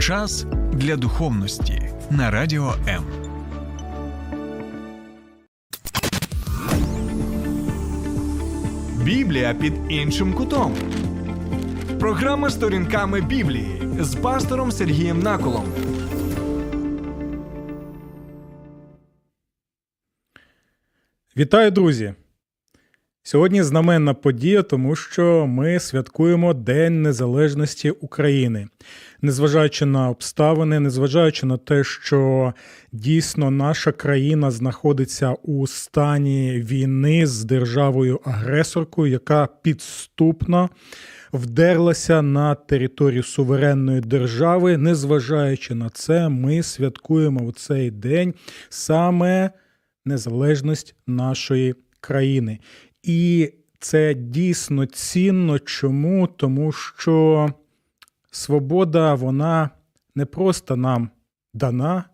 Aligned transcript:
Час 0.00 0.46
для 0.72 0.96
духовності 0.96 1.90
на 2.10 2.30
радіо 2.30 2.74
М. 2.88 3.04
Біблія 9.02 9.54
під 9.54 9.72
іншим 9.88 10.34
кутом. 10.34 10.74
Програма 12.00 12.50
сторінками 12.50 13.20
Біблії 13.20 13.82
з 14.00 14.14
пастором 14.14 14.72
Сергієм 14.72 15.20
Наколом. 15.20 15.64
Вітаю, 21.36 21.70
друзі! 21.70 22.14
Сьогодні 23.28 23.62
знаменна 23.62 24.14
подія, 24.14 24.62
тому 24.62 24.96
що 24.96 25.46
ми 25.46 25.80
святкуємо 25.80 26.54
День 26.54 27.02
Незалежності 27.02 27.90
України, 27.90 28.68
незважаючи 29.22 29.86
на 29.86 30.10
обставини, 30.10 30.80
незважаючи 30.80 31.46
на 31.46 31.56
те, 31.56 31.84
що 31.84 32.52
дійсно 32.92 33.50
наша 33.50 33.92
країна 33.92 34.50
знаходиться 34.50 35.34
у 35.42 35.66
стані 35.66 36.64
війни 36.70 37.26
з 37.26 37.44
державою-агресоркою, 37.44 39.12
яка 39.12 39.48
підступно 39.62 40.70
вдерлася 41.32 42.22
на 42.22 42.54
територію 42.54 43.22
суверенної 43.22 44.00
держави. 44.00 44.76
Незважаючи 44.76 45.74
на 45.74 45.90
це, 45.90 46.28
ми 46.28 46.62
святкуємо 46.62 47.40
у 47.40 47.52
цей 47.52 47.90
день 47.90 48.34
саме 48.68 49.50
незалежність 50.04 50.94
нашої 51.06 51.74
країни. 52.06 52.58
І 53.06 53.52
це 53.78 54.14
дійсно 54.14 54.86
цінно. 54.86 55.58
Чому? 55.58 56.26
Тому 56.26 56.72
що 56.72 57.48
свобода, 58.30 59.14
вона 59.14 59.70
не 60.14 60.26
просто 60.26 60.76
нам 60.76 61.10
дана, 61.54 62.04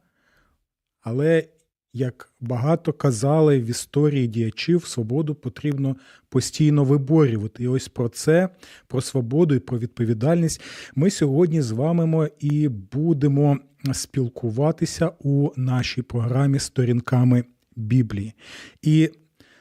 але, 1.01 1.45
як 1.93 2.33
багато 2.41 2.93
казали 2.93 3.61
в 3.61 3.67
історії 3.67 4.27
діячів, 4.27 4.87
свободу 4.87 5.35
потрібно 5.35 5.97
постійно 6.29 6.85
виборювати. 6.85 7.65
І 7.65 7.69
ось 7.69 7.89
про 7.89 8.09
це, 8.09 8.49
про 8.87 9.01
свободу 9.01 9.55
і 9.55 9.59
про 9.59 9.79
відповідальність 9.79 10.61
ми 10.95 11.11
сьогодні 11.11 11.63
з 11.63 11.71
вами 11.71 12.31
і 12.39 12.69
будемо 12.69 13.59
спілкуватися 13.93 15.13
у 15.19 15.51
нашій 15.57 16.03
програмі 16.03 16.59
сторінками 16.59 17.45
Біблії. 17.77 18.35
І 18.83 19.11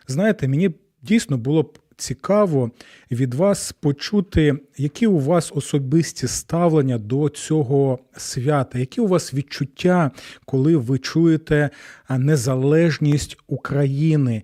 знаєте, 0.07 0.47
мені 0.47 0.71
дійсно 1.01 1.37
було 1.37 1.63
б 1.63 1.77
цікаво 2.01 2.71
від 3.11 3.33
вас 3.33 3.71
почути, 3.71 4.57
які 4.77 5.07
у 5.07 5.19
вас 5.19 5.51
особисті 5.55 6.27
ставлення 6.27 6.97
до 6.97 7.29
цього 7.29 7.99
свята, 8.17 8.79
які 8.79 9.01
у 9.01 9.07
вас 9.07 9.33
відчуття, 9.33 10.11
коли 10.45 10.77
ви 10.77 10.99
чуєте 10.99 11.69
незалежність 12.09 13.37
України. 13.47 14.43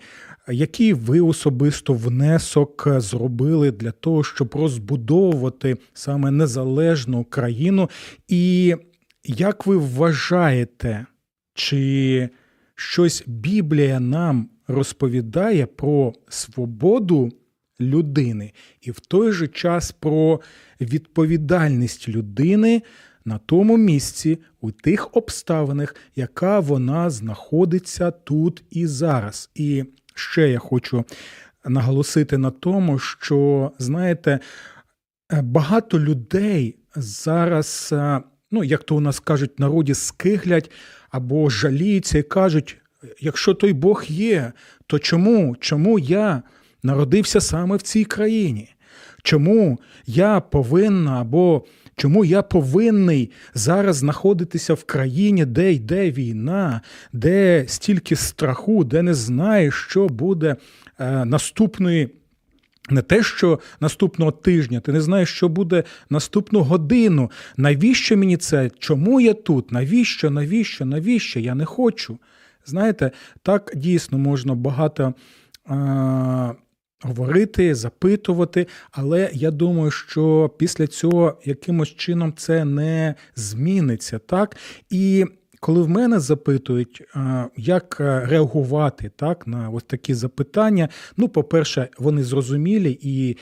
Який 0.50 0.94
ви 0.94 1.22
особисто 1.22 1.94
внесок 1.94 2.88
зробили 2.97 3.72
для 3.72 3.91
того, 3.91 4.23
щоб 4.23 4.55
розбудовувати 4.55 5.78
саме 5.94 6.31
незалежну 6.31 7.23
країну? 7.23 7.89
І 8.28 8.75
як 9.23 9.66
ви 9.66 9.78
вважаєте, 9.78 11.05
чи 11.53 12.30
щось 12.75 13.23
Біблія 13.28 14.00
нам 14.00 14.50
розповідає 14.68 15.66
про 15.66 16.14
свободу 16.30 17.32
людини 17.80 18.54
і 18.82 18.92
в 18.92 19.00
той 19.00 19.32
же 19.32 19.48
час 19.48 19.92
про 19.92 20.42
відповідальність 20.82 22.09
людини 22.09 22.82
на 23.26 23.38
тому 23.38 23.78
місці, 23.78 24.40
у 24.62 24.72
тих 24.72 25.18
обставинах, 25.18 25.96
яка 26.16 26.59
вона 26.59 27.09
знаходиться 27.09 28.12
тут 28.12 28.64
і 28.70 28.88
зараз. 28.88 29.50
І 29.56 29.84
ще 30.16 30.50
я 30.50 30.59
хочу 30.59 31.06
наголосити 31.66 32.38
на 32.38 32.52
тому, 32.52 33.00
що, 33.00 33.72
знаєте, 33.80 34.40
багато 35.41 36.00
людей 36.00 36.75
зараз, 36.96 37.94
ну, 38.52 38.64
як 38.64 38.84
то 38.84 38.96
у 38.96 39.00
нас 39.00 39.20
кажуть, 39.20 39.59
народі 39.59 39.94
скиглять 39.94 40.72
або 41.09 41.50
жаліються 41.50 42.18
і 42.18 42.24
кажуть, 42.24 42.78
якщо 43.19 43.53
той 43.53 43.73
Бог 43.73 44.03
є, 44.07 44.51
то 44.88 45.00
чому? 45.00 45.56
Чому 45.59 46.00
я 46.00 46.44
народився 46.84 47.41
саме 47.41 47.75
в 47.75 47.81
цій 47.81 48.06
країні? 48.06 48.69
Чому 49.23 49.79
я 50.06 50.40
повинна 50.40 51.22
або 51.22 51.66
чому 51.96 52.25
я 52.25 52.41
повинний 52.41 53.31
зараз 53.53 53.96
знаходитися 53.96 54.73
в 54.73 54.84
країні, 54.84 55.46
де 55.46 55.73
йде 55.73 56.12
війна, 56.12 56.81
де 57.13 57.66
стільки 57.67 58.16
страху, 58.16 58.84
де 58.84 59.01
не 59.01 59.13
знаєш, 59.13 59.85
що 59.90 60.07
буде 60.07 60.56
е, 61.00 61.25
наступної. 61.25 62.09
Не 62.90 63.01
те, 63.01 63.23
що 63.23 63.59
наступного 63.79 64.31
тижня, 64.31 64.79
ти 64.79 64.91
не 64.91 65.01
знаєш, 65.01 65.29
що 65.29 65.50
буде 65.50 65.84
наступну 66.09 66.59
годину. 66.59 67.31
Навіщо 67.57 68.17
мені 68.17 68.38
це? 68.38 68.69
Чому 68.79 69.22
я 69.22 69.34
тут? 69.34 69.72
Навіщо, 69.72 70.29
навіщо, 70.29 70.85
навіщо? 70.85 71.40
Я 71.40 71.56
не 71.56 71.66
хочу. 71.66 72.19
Знаєте, 72.67 73.11
так 73.41 73.72
дійсно 73.75 74.17
можна 74.17 74.55
багато 74.55 75.13
е, 75.69 76.55
говорити, 77.01 77.75
запитувати, 77.75 78.67
але 78.91 79.29
я 79.33 79.51
думаю, 79.51 79.91
що 79.91 80.51
після 80.57 80.88
цього 80.88 81.39
якимось 81.45 81.89
чином 81.89 82.33
це 82.38 82.66
не 82.66 83.16
зміниться. 83.35 84.19
так? 84.19 84.57
І 84.89 85.25
коли 85.59 85.81
в 85.81 85.89
мене 85.89 86.19
запитують, 86.19 87.03
як 87.57 88.00
реагувати 88.00 89.11
так, 89.16 89.47
на 89.47 89.69
ось 89.69 89.84
такі 89.84 90.13
запитання, 90.13 90.89
ну, 91.17 91.29
по-перше, 91.29 91.89
вони 91.97 92.23
зрозумілі, 92.23 92.99
і 93.01 93.38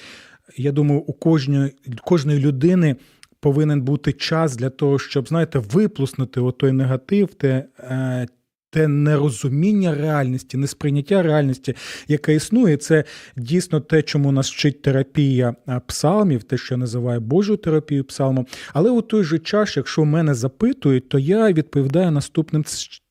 я 0.57 0.71
думаю, 0.71 1.01
у 1.01 1.13
кожної, 1.13 1.71
кожної 2.03 2.39
людини. 2.39 2.95
Повинен 3.39 3.81
бути 3.81 4.13
час 4.13 4.55
для 4.55 4.69
того, 4.69 4.99
щоб, 4.99 5.27
знаєте, 5.27 5.59
виплуснути 5.59 6.51
той 6.57 6.71
негатив, 6.71 7.33
те, 7.33 7.65
е, 7.79 8.27
те 8.75 8.87
нерозуміння 8.87 9.95
реальності, 9.95 10.57
несприйняття 10.57 11.23
реальності, 11.23 11.75
яке 12.07 12.35
існує, 12.35 12.77
це 12.77 13.03
дійсно 13.37 13.79
те, 13.79 14.01
чому 14.01 14.31
нас 14.31 14.51
вчить 14.51 14.81
терапія 14.81 15.55
псалмів, 15.87 16.43
те, 16.43 16.57
що 16.57 16.73
я 16.73 16.77
називаю 16.77 17.21
Божою 17.21 17.57
терапією 17.57 18.03
псалмом. 18.03 18.47
Але 18.73 18.89
у 18.89 19.01
той 19.01 19.23
же 19.23 19.39
час, 19.39 19.77
якщо 19.77 20.05
мене 20.05 20.33
запитують, 20.33 21.09
то 21.09 21.19
я 21.19 21.51
відповідаю 21.51 22.11
наступним 22.11 22.65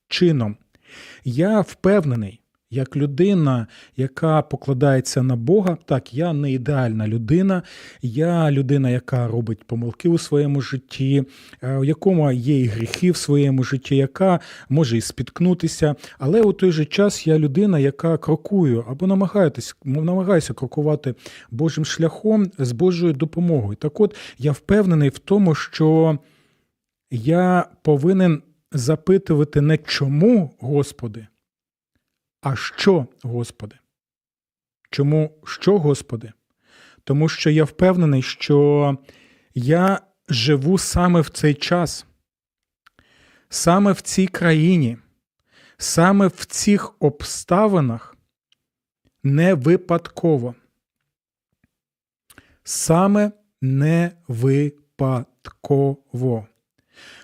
чином. 0.08 0.56
Я 1.24 1.60
впевнений, 1.60 2.40
як 2.70 2.96
людина, 2.96 3.66
яка 3.96 4.42
покладається 4.42 5.22
на 5.22 5.36
Бога, 5.36 5.78
так, 5.84 6.14
я 6.14 6.32
не 6.32 6.52
ідеальна 6.52 7.08
людина, 7.08 7.62
я 8.02 8.50
людина, 8.50 8.90
яка 8.90 9.28
робить 9.28 9.64
помилки 9.64 10.08
у 10.08 10.18
своєму 10.18 10.60
житті, 10.60 11.24
е, 11.62 11.76
у 11.76 11.84
якому 11.84 12.32
є 12.32 12.60
і 12.60 12.66
гріхи 12.66 13.10
в 13.10 13.16
своєму 13.16 13.64
житті, 13.64 13.96
яка 13.96 14.40
може 14.68 14.96
і 14.96 15.00
спіткнутися. 15.00 15.94
Але 16.18 16.42
у 16.42 16.52
той 16.52 16.72
же 16.72 16.84
час 16.84 17.26
я 17.26 17.38
людина, 17.38 17.78
яка 17.78 18.18
крокую 18.18 18.84
або 18.88 19.06
намагаюся 19.86 20.54
крокувати 20.54 21.14
Божим 21.50 21.84
шляхом 21.84 22.50
з 22.58 22.72
Божою 22.72 23.12
допомогою. 23.12 23.76
Так 23.76 24.00
от 24.00 24.16
я 24.38 24.52
впевнений 24.52 25.08
в 25.08 25.18
тому, 25.18 25.54
що 25.54 26.18
я 27.10 27.66
повинен 27.82 28.42
запитувати 28.72 29.60
не 29.60 29.78
чому, 29.78 30.50
Господи. 30.60 31.26
А 32.44 32.56
що, 32.56 33.06
Господи? 33.22 33.76
Чому 34.90 35.40
що, 35.44 35.78
Господи? 35.78 36.32
Тому 37.04 37.28
що 37.28 37.50
я 37.50 37.64
впевнений, 37.64 38.22
що 38.22 38.98
я 39.54 40.00
живу 40.28 40.78
саме 40.78 41.20
в 41.20 41.28
цей 41.28 41.54
час, 41.54 42.06
саме 43.48 43.92
в 43.92 44.00
цій 44.00 44.26
країні, 44.26 44.98
саме 45.78 46.26
в 46.26 46.44
цих 46.44 46.94
обставинах 46.98 48.16
не 49.22 49.54
випадково. 49.54 50.54
Саме 52.64 53.32
не 53.60 54.12
випадково. 54.28 55.96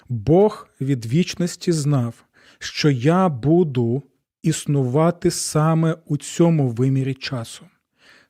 Бог 0.08 0.68
від 0.80 1.06
вічності 1.06 1.72
знав, 1.72 2.24
що 2.58 2.90
я 2.90 3.28
буду 3.28 4.02
існувати 4.42 5.30
саме 5.30 5.96
у 6.06 6.16
цьому 6.16 6.68
вимірі 6.68 7.14
часу, 7.14 7.66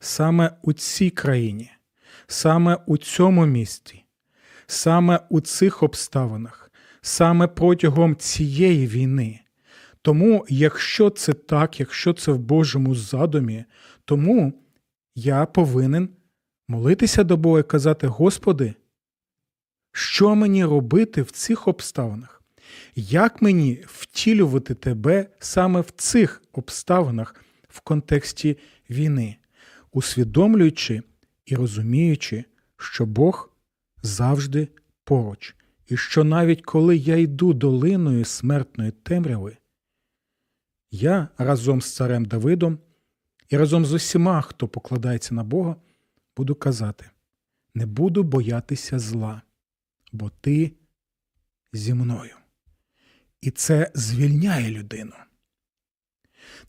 саме 0.01 0.57
у 0.63 0.73
цій 0.73 1.11
країні, 1.11 1.71
саме 2.27 2.79
у 2.87 2.97
цьому 2.97 3.47
місті, 3.47 4.05
саме 4.67 5.21
у 5.29 5.41
цих 5.41 5.83
обставинах, 5.83 6.73
саме 7.03 7.47
протягом 7.47 8.17
цієї 8.17 8.87
війни. 8.87 9.41
Тому, 10.03 10.47
якщо 10.49 11.11
це 11.11 11.33
так, 11.33 11.81
якщо 11.81 12.13
це 12.13 12.33
в 12.33 12.39
Божому 12.39 12.95
задумі, 12.95 13.65
тому 14.05 14.53
я 15.15 15.47
повинен 15.47 16.09
молитися 16.69 17.25
до 17.25 17.37
Бога 17.37 17.61
і 17.61 17.63
казати: 17.63 18.07
Господи, 18.07 18.75
що 19.93 20.35
мені 20.35 20.65
робити 20.65 21.23
в 21.23 21.31
цих 21.31 21.69
обставинах? 21.69 22.40
Як 22.95 23.43
мені 23.43 23.85
втілювати 23.87 24.75
тебе 24.75 25.27
саме 25.39 25.81
в 25.81 25.91
цих 25.91 26.43
обставинах 26.53 27.45
в 27.69 27.81
контексті 27.81 28.59
війни, 28.91 29.37
усвідомлюючи 29.93 31.03
і 31.47 31.57
розуміючи, 31.57 32.45
що 32.77 33.07
Бог 33.07 33.51
завжди 34.03 34.69
поруч, 35.05 35.57
і 35.87 35.97
що 35.97 36.25
навіть 36.25 36.63
коли 36.63 36.97
я 36.97 37.17
йду 37.17 37.53
долиною 37.53 38.25
смертної 38.25 38.91
темряви, 38.91 39.57
я 40.91 41.29
разом 41.39 41.83
з 41.83 41.95
царем 41.95 42.25
Давидом 42.25 42.79
і 43.49 43.57
разом 43.57 43.87
з 43.87 43.93
усіма, 43.93 44.43
хто 44.43 44.69
покладається 44.69 45.35
на 45.35 45.45
Бога, 45.45 45.77
буду 46.37 46.55
казати: 46.55 47.11
не 47.75 47.87
буду 47.87 48.23
боятися 48.23 48.99
зла, 48.99 49.43
бо 50.13 50.31
ти 50.41 50.73
зі 51.73 51.95
мною. 51.95 52.40
І 53.41 53.51
це 53.51 53.91
звільняє 53.95 54.71
людину. 54.71 55.13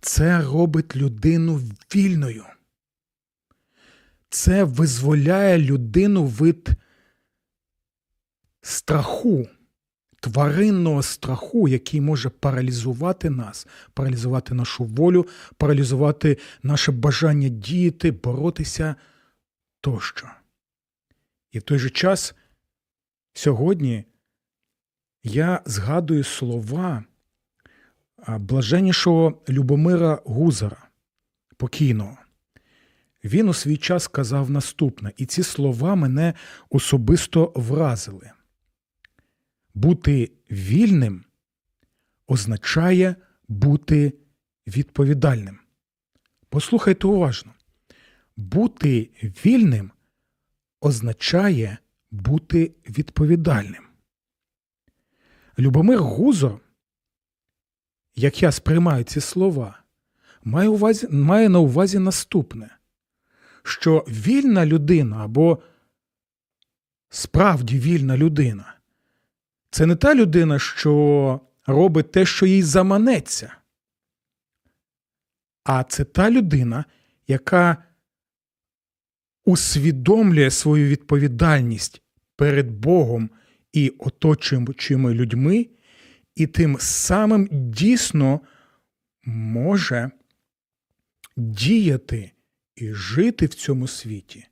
Це 0.01 0.41
робить 0.41 0.95
людину 0.95 1.61
вільною. 1.95 2.45
Це 4.29 4.63
визволяє 4.63 5.57
людину 5.57 6.25
від 6.25 6.69
страху, 8.61 9.49
тваринного 10.19 11.03
страху, 11.03 11.67
який 11.67 12.01
може 12.01 12.29
паралізувати 12.29 13.29
нас, 13.29 13.67
паралізувати 13.93 14.53
нашу 14.53 14.83
волю, 14.83 15.27
паралізувати 15.57 16.37
наше 16.63 16.91
бажання 16.91 17.49
діяти, 17.49 18.11
боротися 18.11 18.95
тощо. 19.81 20.27
І 21.51 21.59
в 21.59 21.61
той 21.61 21.79
же 21.79 21.89
час 21.89 22.35
сьогодні 23.33 24.05
я 25.23 25.61
згадую 25.65 26.23
слова 26.23 27.03
блаженнішого 28.27 29.41
Любомира 29.49 30.21
Гузара, 30.25 30.87
покійного. 31.57 32.17
Він 33.23 33.49
у 33.49 33.53
свій 33.53 33.77
час 33.77 34.03
сказав 34.03 34.49
наступне, 34.49 35.11
і 35.17 35.25
ці 35.25 35.43
слова 35.43 35.95
мене 35.95 36.33
особисто 36.69 37.53
вразили. 37.55 38.31
Бути 39.73 40.31
вільним 40.51 41.23
означає 42.27 43.15
бути 43.47 44.13
відповідальним. 44.67 45.59
Послухайте 46.49 47.07
уважно. 47.07 47.53
Бути 48.37 49.09
вільним 49.23 49.91
означає 50.81 51.77
бути 52.11 52.71
відповідальним. 52.89 53.90
Любомир 55.61 55.99
Гузор, 55.99 56.59
як 58.15 58.43
я 58.43 58.51
сприймаю 58.51 59.03
ці 59.03 59.21
слова, 59.21 59.83
має, 60.43 60.69
увазі, 60.69 61.07
має 61.07 61.49
на 61.49 61.59
увазі 61.59 61.99
наступне, 61.99 62.77
що 63.63 64.05
вільна 64.07 64.65
людина 64.65 65.17
або 65.17 65.61
справді 67.09 67.79
вільна 67.79 68.17
людина 68.17 68.73
це 69.69 69.85
не 69.85 69.95
та 69.95 70.15
людина, 70.15 70.59
що 70.59 71.39
робить 71.65 72.11
те, 72.11 72.25
що 72.25 72.45
їй 72.45 72.63
заманеться, 72.63 73.55
а 75.63 75.83
це 75.83 76.03
та 76.03 76.31
людина, 76.31 76.85
яка 77.27 77.83
усвідомлює 79.45 80.51
свою 80.51 80.87
відповідальність 80.87 82.01
перед 82.35 82.71
Богом 82.71 83.29
і 83.73 83.89
оточуючими 83.89 85.13
людьми, 85.13 85.67
і 86.35 86.47
тим 86.47 86.77
самим 86.79 87.47
дійсно 87.51 88.41
може 89.25 90.11
діяти 91.37 92.31
і 92.75 92.93
жити 92.93 93.45
в 93.45 93.53
цьому 93.53 93.87
світі 93.87 94.47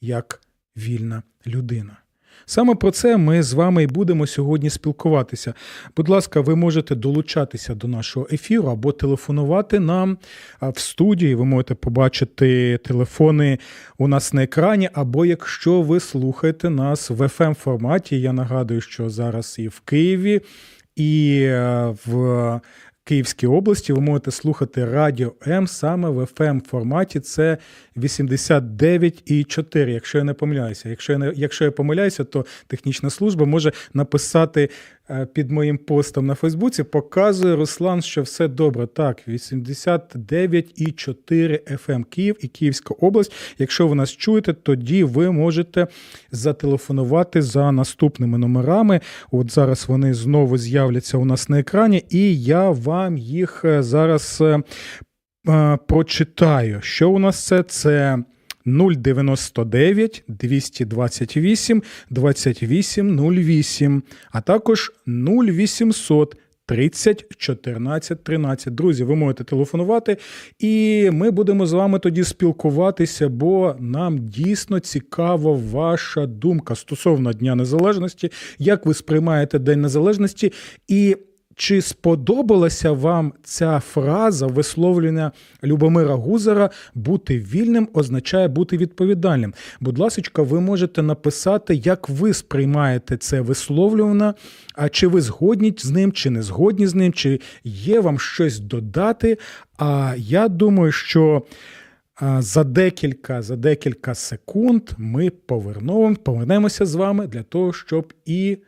як 0.00 0.42
вільна 0.76 1.22
людина. 1.46 2.03
Саме 2.46 2.74
про 2.74 2.90
це 2.90 3.16
ми 3.16 3.42
з 3.42 3.52
вами 3.52 3.82
і 3.82 3.86
будемо 3.86 4.26
сьогодні 4.26 4.70
спілкуватися. 4.70 5.54
Будь 5.96 6.08
ласка, 6.08 6.40
ви 6.40 6.56
можете 6.56 6.94
долучатися 6.94 7.74
до 7.74 7.88
нашого 7.88 8.26
ефіру 8.32 8.68
або 8.68 8.92
телефонувати 8.92 9.80
нам 9.80 10.18
в 10.60 10.78
студії. 10.78 11.34
Ви 11.34 11.44
можете 11.44 11.74
побачити 11.74 12.78
телефони 12.84 13.58
у 13.98 14.08
нас 14.08 14.32
на 14.32 14.42
екрані, 14.42 14.90
або 14.92 15.26
якщо 15.26 15.82
ви 15.82 16.00
слухаєте 16.00 16.70
нас 16.70 17.10
в 17.10 17.22
fm 17.22 17.54
форматі. 17.54 18.20
Я 18.20 18.32
нагадую, 18.32 18.80
що 18.80 19.10
зараз 19.10 19.56
і 19.58 19.68
в 19.68 19.80
Києві, 19.80 20.40
і 20.96 21.40
е, 21.42 21.94
в 22.06 22.60
Київській 23.04 23.46
області 23.46 23.92
ви 23.92 24.00
можете 24.00 24.30
слухати 24.30 24.84
Радіо 24.84 25.32
М 25.46 25.66
саме 25.66 26.08
в 26.08 26.18
fm 26.18 26.66
форматі. 26.68 27.20
Це 27.20 27.58
89,4, 27.96 29.88
якщо 29.88 30.18
я 30.18 30.24
не 30.24 30.34
помиляюся. 30.34 30.88
Якщо 30.88 31.12
я 31.12 31.18
не 31.18 31.32
якщо 31.36 31.64
я 31.64 31.70
помиляюся, 31.70 32.24
то 32.24 32.46
технічна 32.66 33.10
служба 33.10 33.46
може 33.46 33.72
написати 33.94 34.70
під 35.32 35.50
моїм 35.50 35.78
постом 35.78 36.26
на 36.26 36.34
Фейсбуці. 36.34 36.82
Показує 36.82 37.56
Руслан, 37.56 38.02
що 38.02 38.22
все 38.22 38.48
добре. 38.48 38.86
Так, 38.86 39.28
89,4 39.28 41.86
FM 41.86 42.04
Київ 42.04 42.36
і 42.40 42.48
Київська 42.48 42.94
область. 42.94 43.32
Якщо 43.58 43.88
ви 43.88 43.94
нас 43.94 44.10
чуєте, 44.10 44.52
тоді 44.52 45.04
ви 45.04 45.30
можете 45.30 45.86
зателефонувати 46.32 47.42
за 47.42 47.72
наступними 47.72 48.38
номерами. 48.38 49.00
От 49.30 49.50
зараз 49.50 49.84
вони 49.88 50.14
знову 50.14 50.58
з'являться 50.58 51.18
у 51.18 51.24
нас 51.24 51.48
на 51.48 51.60
екрані, 51.60 52.04
і 52.10 52.42
я 52.42 52.70
вам 52.70 53.18
їх 53.18 53.64
е, 53.64 53.82
зараз 53.82 54.38
е, 54.40 54.62
прочитаю. 55.86 56.80
Що 56.82 57.10
у 57.10 57.18
нас 57.18 57.46
це? 57.46 57.62
Це 57.62 58.18
099 58.66 60.24
228 60.28 61.82
2808, 62.10 64.02
а 64.32 64.40
також 64.40 64.92
0800 65.06 66.36
30 66.66 67.24
14 67.38 68.24
13. 68.24 68.74
Друзі, 68.74 69.04
ви 69.04 69.14
можете 69.14 69.44
телефонувати, 69.44 70.16
і 70.58 71.08
ми 71.12 71.30
будемо 71.30 71.66
з 71.66 71.72
вами 71.72 71.98
тоді 71.98 72.24
спілкуватися, 72.24 73.28
бо 73.28 73.76
нам 73.78 74.18
дійсно 74.18 74.80
цікава 74.80 75.52
ваша 75.72 76.26
думка 76.26 76.74
стосовно 76.74 77.32
Дня 77.32 77.54
Незалежності, 77.54 78.30
як 78.58 78.86
ви 78.86 78.94
сприймаєте 78.94 79.58
День 79.58 79.80
Незалежності 79.80 80.52
і. 80.88 81.16
Чи 81.56 81.82
сподобалася 81.82 82.92
вам 82.92 83.32
ця 83.42 83.80
фраза 83.80 84.46
висловлення 84.46 85.32
Любомира 85.64 86.14
Гузера 86.14 86.70
бути 86.94 87.38
вільним 87.38 87.88
означає 87.94 88.48
бути 88.48 88.76
відповідальним? 88.76 89.54
Будь 89.80 89.98
ласка, 89.98 90.42
ви 90.42 90.60
можете 90.60 91.02
написати, 91.02 91.74
як 91.74 92.08
ви 92.08 92.34
сприймаєте 92.34 93.16
це 93.16 93.40
висловлювання, 93.40 94.34
а 94.74 94.88
чи 94.88 95.06
ви 95.06 95.20
згодні 95.20 95.74
з 95.78 95.90
ним, 95.90 96.12
чи 96.12 96.30
не 96.30 96.42
згодні 96.42 96.86
з 96.86 96.94
ним, 96.94 97.12
чи 97.12 97.40
є 97.64 98.00
вам 98.00 98.18
щось 98.18 98.58
додати? 98.58 99.38
А 99.78 100.14
я 100.18 100.48
думаю, 100.48 100.92
що. 100.92 101.42
За 102.38 102.64
декілька 102.64 103.42
за 103.42 103.56
декілька 103.56 104.14
секунд 104.14 104.82
ми 104.98 105.30
повернемо, 105.30 106.16
повернемося 106.16 106.86
з 106.86 106.94
вами 106.94 107.26
для 107.26 107.42
того, 107.42 107.72
щоб 107.72 108.12
і 108.24 108.58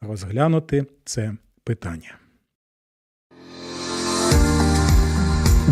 розглянути 0.00 0.86
це 1.04 1.36
питання. 1.64 2.17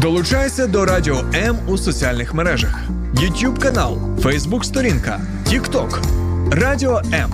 Долучайся 0.07 0.67
до 0.67 0.85
Радіо 0.85 1.25
М 1.35 1.59
у 1.69 1.79
соціальних 1.79 2.35
мережах: 2.35 2.75
YouTube 3.15 3.59
канал, 3.59 3.99
Facebook 4.23 4.65
сторінка, 4.65 5.21
TikTok, 5.47 6.01
Радіо 6.51 7.03
М, 7.13 7.33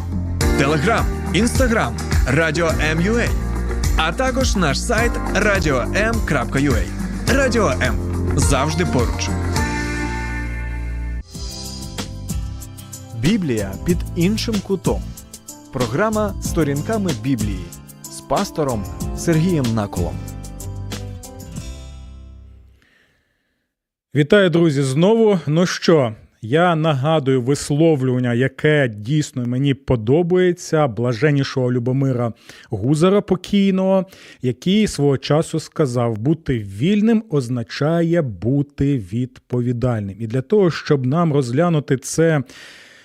Telegram, 0.60 1.04
Instagram, 1.34 1.90
Радіо 2.26 2.66
М.Ua, 2.66 3.28
а 3.96 4.12
також 4.12 4.56
наш 4.56 4.80
сайт 4.80 5.12
radio.m.ua. 5.34 6.82
Радіо 7.34 7.68
М 7.82 7.96
завжди 8.36 8.86
поруч. 8.86 9.28
Біблія 13.18 13.72
під 13.84 13.98
іншим 14.16 14.54
кутом. 14.66 15.02
Програма 15.72 16.34
Сторінками 16.42 17.10
Біблії 17.22 17.64
з 18.02 18.20
пастором 18.20 18.84
Сергієм 19.16 19.74
Наколом. 19.74 20.14
Вітаю, 24.14 24.50
друзі, 24.50 24.82
знову. 24.82 25.40
Ну 25.46 25.66
що, 25.66 26.14
я 26.42 26.76
нагадую 26.76 27.42
висловлювання, 27.42 28.34
яке 28.34 28.88
дійсно 28.88 29.46
мені 29.46 29.74
подобається, 29.74 30.88
блаженнішого 30.88 31.72
Любомира 31.72 32.32
Гузера 32.70 33.20
покійного, 33.20 34.06
який 34.42 34.86
свого 34.86 35.18
часу 35.18 35.60
сказав: 35.60 36.18
бути 36.18 36.58
вільним 36.58 37.24
означає 37.30 38.22
бути 38.22 38.98
відповідальним. 38.98 40.16
І 40.20 40.26
для 40.26 40.40
того, 40.40 40.70
щоб 40.70 41.06
нам 41.06 41.32
розглянути 41.32 41.96
це. 41.96 42.42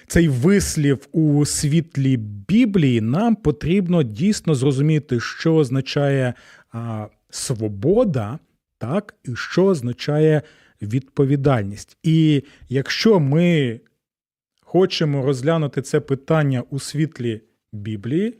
Цей 0.08 0.28
вислів 0.28 1.08
у 1.12 1.46
світлі 1.46 2.18
Біблії 2.48 3.02
нам 3.02 3.36
потрібно 3.36 4.04
дійсно 4.04 4.56
зрозуміти, 4.56 5.20
що 5.20 5.56
означає 5.56 6.34
а, 6.72 7.06
свобода, 7.30 8.40
так, 8.78 9.16
і 9.26 9.36
що 9.36 9.66
означає 9.66 10.42
відповідальність. 10.81 11.98
І 12.03 12.43
якщо 12.69 13.19
ми 13.19 13.79
хочемо 14.62 15.25
розглянути 15.25 15.81
це 15.81 16.00
питання 16.00 16.63
у 16.69 16.79
світлі 16.79 17.41
Біблії, 17.72 18.34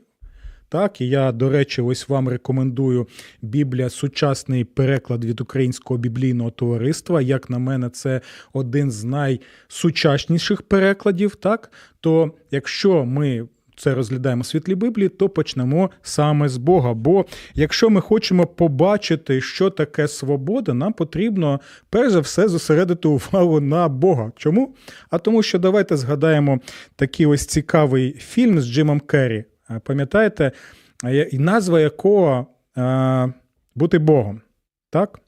так, 0.70 1.00
і 1.00 1.08
я, 1.08 1.32
до 1.32 1.50
речі, 1.50 1.82
ось 1.82 2.08
вам 2.08 2.28
рекомендую 2.28 3.08
Біблія 3.42 3.90
сучасний 3.90 4.64
переклад 4.64 5.24
від 5.24 5.40
Українського 5.40 5.98
біблійного 5.98 6.50
товариства. 6.50 7.20
Як 7.20 7.50
на 7.50 7.58
мене, 7.58 7.90
це 7.90 8.20
один 8.52 8.90
з 8.90 9.04
найсучасніших 9.04 10.62
перекладів. 10.62 11.34
Так, 11.34 11.72
то 12.00 12.34
якщо 12.50 13.04
ми 13.04 13.48
це 13.78 13.94
розглядаємо 13.94 14.44
світлі 14.44 14.74
Біблії, 14.74 15.08
то 15.08 15.28
почнемо 15.28 15.90
саме 16.02 16.48
з 16.48 16.56
Бога. 16.56 16.94
Бо 16.94 17.24
якщо 17.54 17.90
ми 17.90 18.00
хочемо 18.00 18.46
побачити, 18.46 19.40
що 19.40 19.70
таке 19.70 20.08
свобода, 20.08 20.74
нам 20.74 20.92
потрібно 20.92 21.60
перш 21.90 22.12
за 22.12 22.20
все 22.20 22.48
зосередити 22.48 23.08
увагу 23.08 23.60
на 23.60 23.88
Бога. 23.88 24.32
Чому? 24.36 24.74
А 25.10 25.18
тому, 25.18 25.42
що 25.42 25.58
давайте 25.58 25.96
згадаємо 25.96 26.60
такий 26.96 27.26
ось 27.26 27.46
цікавий 27.46 28.12
фільм 28.12 28.60
з 28.60 28.66
Джимом 28.66 29.00
Керрі. 29.00 29.44
Пам'ятаєте, 29.84 30.52
назва 31.32 31.80
якого 31.80 32.46
бути 33.74 33.98
Богом. 33.98 34.40
Так? 34.90 35.20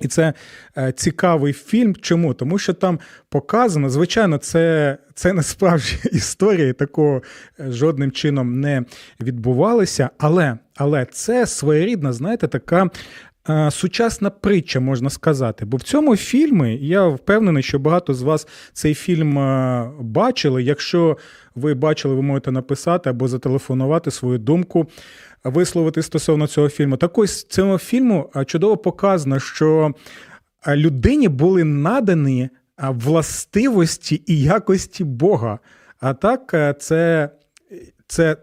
І 0.00 0.08
це 0.08 0.32
е, 0.78 0.92
цікавий 0.92 1.52
фільм. 1.52 1.94
Чому? 1.96 2.34
Тому 2.34 2.58
що 2.58 2.72
там 2.72 3.00
показано, 3.28 3.90
звичайно, 3.90 4.38
це, 4.38 4.96
це 5.14 5.32
не 5.32 5.42
справжня 5.42 5.98
історія, 6.12 6.68
і 6.68 6.72
такого 6.72 7.22
е, 7.60 7.72
жодним 7.72 8.12
чином 8.12 8.60
не 8.60 8.84
відбувалося. 9.20 10.10
Але, 10.18 10.58
але 10.76 11.04
це 11.04 11.46
своєрідна, 11.46 12.12
знаєте, 12.12 12.48
така. 12.48 12.90
е, 13.50 13.70
Сучасна 13.70 14.30
притча, 14.30 14.80
можна 14.80 15.10
сказати. 15.10 15.64
Бо 15.64 15.76
в 15.76 15.82
цьому 15.82 16.16
фільмі 16.16 16.76
я 16.76 17.06
впевнений, 17.06 17.62
що 17.62 17.78
багато 17.78 18.14
з 18.14 18.22
вас 18.22 18.46
цей 18.72 18.94
фільм 18.94 19.34
бачили. 20.00 20.62
Якщо 20.62 21.16
ви 21.54 21.74
бачили, 21.74 22.14
ви 22.14 22.22
можете 22.22 22.52
написати 22.52 23.10
або 23.10 23.28
зателефонувати 23.28 24.10
свою 24.10 24.38
думку, 24.38 24.86
висловити 25.44 26.02
стосовно 26.02 26.46
цього 26.46 26.68
фільму. 26.68 26.96
Так 26.96 27.18
ось 27.18 27.44
цього 27.44 27.78
фільму 27.78 28.30
чудово 28.46 28.76
показано, 28.76 29.40
що 29.40 29.94
людині 30.68 31.28
були 31.28 31.64
надані 31.64 32.50
властивості 32.78 34.22
і 34.26 34.42
якості 34.42 35.04
Бога. 35.04 35.58
А 36.00 36.14
так, 36.14 36.54
е, 36.54 36.74
це, 36.78 37.30
це 38.06 38.36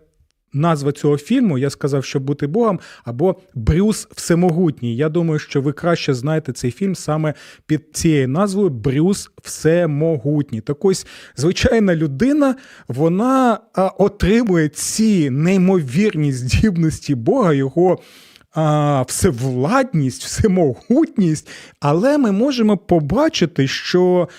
назва 0.54 0.92
цього 0.92 1.18
фільму. 1.18 1.58
Я 1.58 1.70
сказав, 1.70 2.06
що 2.06 2.20
бути 2.20 2.48
Богом, 2.48 2.80
або 3.04 3.36
Брюс 3.56 4.08
Всемогутній. 4.12 4.96
Я 4.96 5.10
думаю, 5.10 5.40
що 5.40 5.62
ви 5.62 5.74
краще 5.74 6.14
знаєте 6.14 6.54
цей 6.54 6.72
фільм 6.72 6.96
саме 6.96 7.34
під 7.66 7.82
цією 7.94 8.28
назвою 8.28 8.70
Брюс 8.70 9.32
Всемогутній. 9.44 10.62
Так 10.62 10.86
ось 10.86 11.08
звичайна 11.36 11.96
людина, 11.96 12.56
вона 12.88 13.60
отримує 13.98 14.70
ці 14.70 15.30
неймовірні 15.30 16.32
здібності 16.32 17.16
Бога, 17.16 17.54
його. 17.54 18.00
А, 18.54 19.02
всевладність, 19.08 20.24
всемогутність, 20.24 21.50
але 21.80 22.18
ми 22.18 22.32
можемо 22.32 22.78
побачити, 22.78 23.68
що 23.68 24.30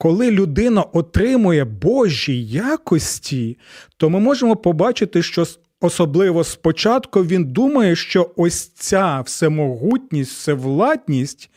коли 0.00 0.30
людина 0.30 0.82
отримує 0.82 1.64
Божі 1.64 2.44
якості, 2.44 3.58
то 3.96 4.10
ми 4.10 4.20
можемо 4.20 4.56
побачити, 4.56 5.22
що 5.22 5.46
особливо 5.80 6.44
спочатку 6.44 7.24
він 7.24 7.44
думає, 7.44 7.96
що 7.96 8.30
ось 8.36 8.68
ця 8.68 9.20
всемогутність, 9.20 10.32
всевладність, 10.32 11.50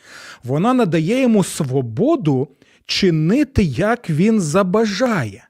вона 0.44 0.74
надає 0.74 1.22
йому 1.22 1.44
свободу 1.44 2.48
чинити, 2.86 3.64
як 3.64 4.10
він 4.10 4.42
забажає. 4.42 5.48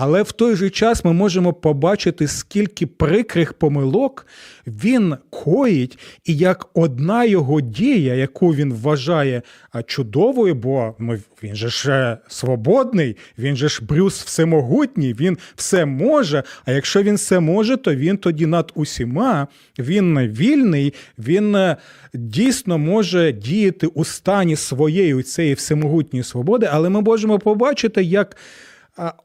Але 0.00 0.22
в 0.22 0.32
той 0.32 0.56
же 0.56 0.70
час 0.70 1.04
ми 1.04 1.12
можемо 1.12 1.52
побачити, 1.52 2.28
скільки 2.28 2.86
прикрих 2.86 3.52
помилок 3.52 4.26
він 4.66 5.16
коїть, 5.30 5.98
і 6.24 6.36
як 6.36 6.66
одна 6.74 7.24
його 7.24 7.60
дія, 7.60 8.14
яку 8.14 8.54
він 8.54 8.72
вважає 8.72 9.42
чудовою, 9.86 10.54
бо 10.54 10.94
він 11.42 11.54
же 11.54 11.68
ж 11.68 11.90
е, 11.90 12.18
свободний, 12.28 13.16
він 13.38 13.56
же 13.56 13.68
ж 13.68 13.84
Брюс 13.84 14.22
всемогутній, 14.22 15.14
він 15.14 15.38
все 15.56 15.84
може. 15.84 16.42
А 16.64 16.72
якщо 16.72 17.02
він 17.02 17.14
все 17.14 17.40
може, 17.40 17.76
то 17.76 17.94
він 17.94 18.16
тоді 18.16 18.46
над 18.46 18.72
усіма, 18.74 19.46
він 19.78 20.18
вільний, 20.18 20.94
він 21.18 21.56
е, 21.56 21.76
дійсно 22.14 22.78
може 22.78 23.32
діяти 23.32 23.86
у 23.86 24.04
стані 24.04 24.56
своєї 24.56 25.22
цієї 25.22 25.54
всемогутньої 25.54 26.22
свободи, 26.22 26.68
але 26.72 26.88
ми 26.88 27.00
можемо 27.00 27.38
побачити, 27.38 28.02
як 28.02 28.36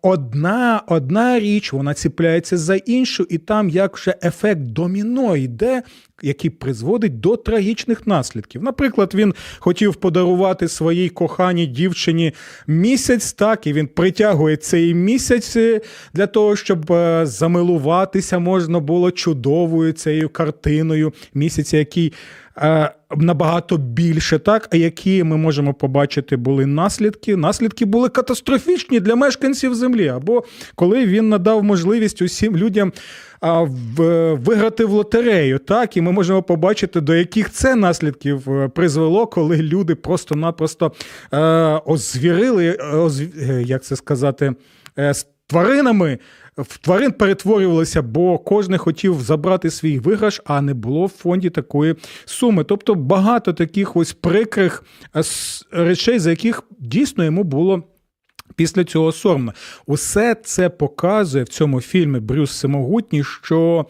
одна, 0.02 0.82
одна 0.88 1.40
річ 1.40 1.74
вона 1.74 1.94
ціпляється 1.94 2.58
за 2.58 2.76
іншу, 2.76 3.28
і 3.30 3.38
там 3.38 3.70
як 3.70 3.98
вже 3.98 4.16
ефект 4.24 4.62
доміно 4.62 5.36
йде, 5.36 5.84
який 6.22 6.50
призводить 6.50 7.20
до 7.20 7.38
трагічних 7.38 8.08
наслідків. 8.08 8.64
Наприклад, 8.64 9.12
він 9.16 9.34
хотів 9.60 9.96
подарувати 9.96 10.68
своїй 10.68 11.10
коханій 11.10 11.68
дівчині 11.68 12.34
місяць, 12.68 13.34
так, 13.34 13.68
і 13.68 13.74
він 13.74 13.88
притягує 13.88 14.58
цей 14.58 14.94
місяць 14.94 15.56
е, 15.56 15.82
для 16.14 16.28
того, 16.28 16.56
щоб 16.56 16.92
е, 16.92 17.26
замилуватися 17.26 18.40
можна 18.40 18.80
було 18.80 19.12
чудовою 19.12 19.92
цією 19.92 20.30
картиною 20.30 21.14
місяця, 21.34 21.78
який 21.78 22.14
е, 22.58 22.92
набагато 23.18 23.78
більше, 23.78 24.40
так, 24.40 24.70
а 24.72 24.76
які 24.78 25.24
ми 25.24 25.38
можемо 25.38 25.74
побачити 25.74 26.38
були 26.38 26.66
наслідки. 26.66 27.36
Наслідки 27.36 27.86
були 27.86 28.10
катастрофічні 28.10 29.00
для 29.00 29.16
мешканців 29.16 29.76
землі. 29.76 30.08
Або 30.08 30.44
коли 30.76 31.06
він 31.06 31.30
надав 31.30 31.64
можливість 31.64 32.22
усім 32.22 32.58
людям 32.58 32.94
а, 33.42 33.62
в, 33.62 34.34
виграти 34.34 34.86
в 34.86 34.92
лотерею, 34.92 35.60
так, 35.60 35.98
і 35.98 36.02
ми 36.02 36.12
можемо 36.12 36.44
побачити, 36.44 37.02
до 37.02 37.16
яких 37.16 37.50
це 37.52 37.76
наслідків 37.76 38.50
е, 38.50 38.68
призвело, 38.68 39.28
коли 39.28 39.58
люди 39.58 39.96
просто-напросто 39.96 40.92
е, 41.34 41.38
озвірили, 41.86 42.66
е, 42.68 42.96
озв- 42.96 43.52
е, 43.52 43.64
як 43.64 43.84
це 43.84 43.96
сказати, 43.96 44.54
е, 45.00 45.14
тваринами. 45.48 46.20
В 46.58 46.78
тварин 46.78 47.12
перетворювалися, 47.12 48.02
бо 48.02 48.40
кожен 48.40 48.78
хотів 48.78 49.22
забрати 49.22 49.72
свій 49.72 50.00
виграш, 50.00 50.42
а 50.46 50.62
не 50.62 50.74
було 50.74 51.06
в 51.06 51.10
фонді 51.10 51.50
такої 51.50 51.96
суми. 52.26 52.64
Тобто 52.64 52.96
багато 52.96 53.54
таких 53.54 53.96
ось 53.96 54.14
прикрих 54.14 54.84
е, 55.16 55.22
речей, 55.72 56.20
за 56.20 56.30
яких 56.30 56.64
дійсно 56.80 57.24
йому 57.24 57.44
було. 57.44 57.84
Після 58.56 58.84
цього 58.84 59.12
соромно. 59.12 59.54
Усе 59.86 60.36
це 60.44 60.70
показує 60.70 61.44
в 61.44 61.50
цьому 61.50 61.82
фільмі 61.82 62.20
Брюс 62.20 62.50
Всемогутній, 62.52 63.24
що 63.24 63.86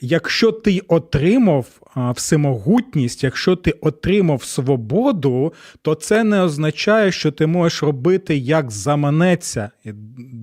якщо 0.00 0.52
ти 0.52 0.80
отримав 0.88 1.66
всемогутність, 1.96 3.24
якщо 3.24 3.56
ти 3.56 3.70
отримав 3.70 4.44
свободу, 4.44 5.52
то 5.82 5.94
це 5.94 6.24
не 6.24 6.42
означає, 6.42 7.12
що 7.12 7.32
ти 7.32 7.46
можеш 7.46 7.82
робити 7.82 8.36
як 8.36 8.70
заманеться. 8.70 9.70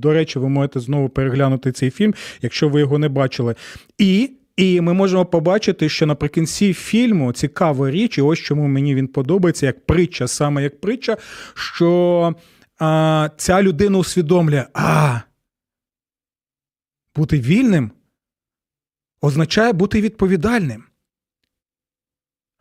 До 0.04 0.14
речі, 0.14 0.40
ви 0.40 0.50
можете 0.50 0.80
знову 0.80 1.10
переглянути 1.10 1.72
цей 1.72 1.90
фільм, 1.90 2.14
якщо 2.42 2.70
ви 2.70 2.80
його 2.80 3.00
не 3.00 3.10
бачили. 3.10 3.56
І. 3.98 4.32
І 4.58 4.82
ми 4.82 4.94
можемо 4.94 5.26
побачити, 5.26 5.90
що 5.90 6.06
наприкінці 6.06 6.74
фільму 6.74 7.34
цікава 7.34 7.92
річ, 7.92 8.18
і 8.18 8.22
ось 8.22 8.40
чому 8.40 8.68
мені 8.68 8.96
він 8.96 9.08
подобається 9.08 9.66
як 9.66 9.86
притча, 9.86 10.28
саме 10.28 10.64
як 10.64 10.82
притча, 10.82 11.18
що 11.54 12.36
а, 12.80 13.30
ця 13.38 13.62
людина 13.62 13.98
усвідомлює, 13.98 14.66
а 14.74 15.20
бути 17.16 17.40
вільним 17.40 17.92
означає 19.22 19.74
бути 19.74 20.02
відповідальним. 20.02 20.84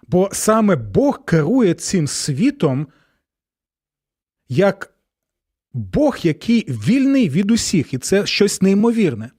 Бо 0.08 0.28
саме 0.32 0.76
Бог 0.76 1.24
керує 1.24 1.74
цим 1.74 2.06
світом 2.06 2.86
як 4.48 4.91
Бог, 5.74 6.18
який 6.22 6.66
вільний 6.68 7.28
від 7.28 7.50
усіх, 7.50 7.94
і 7.94 7.98
це 7.98 8.26
щось 8.26 8.62
неймовірне. 8.62 9.30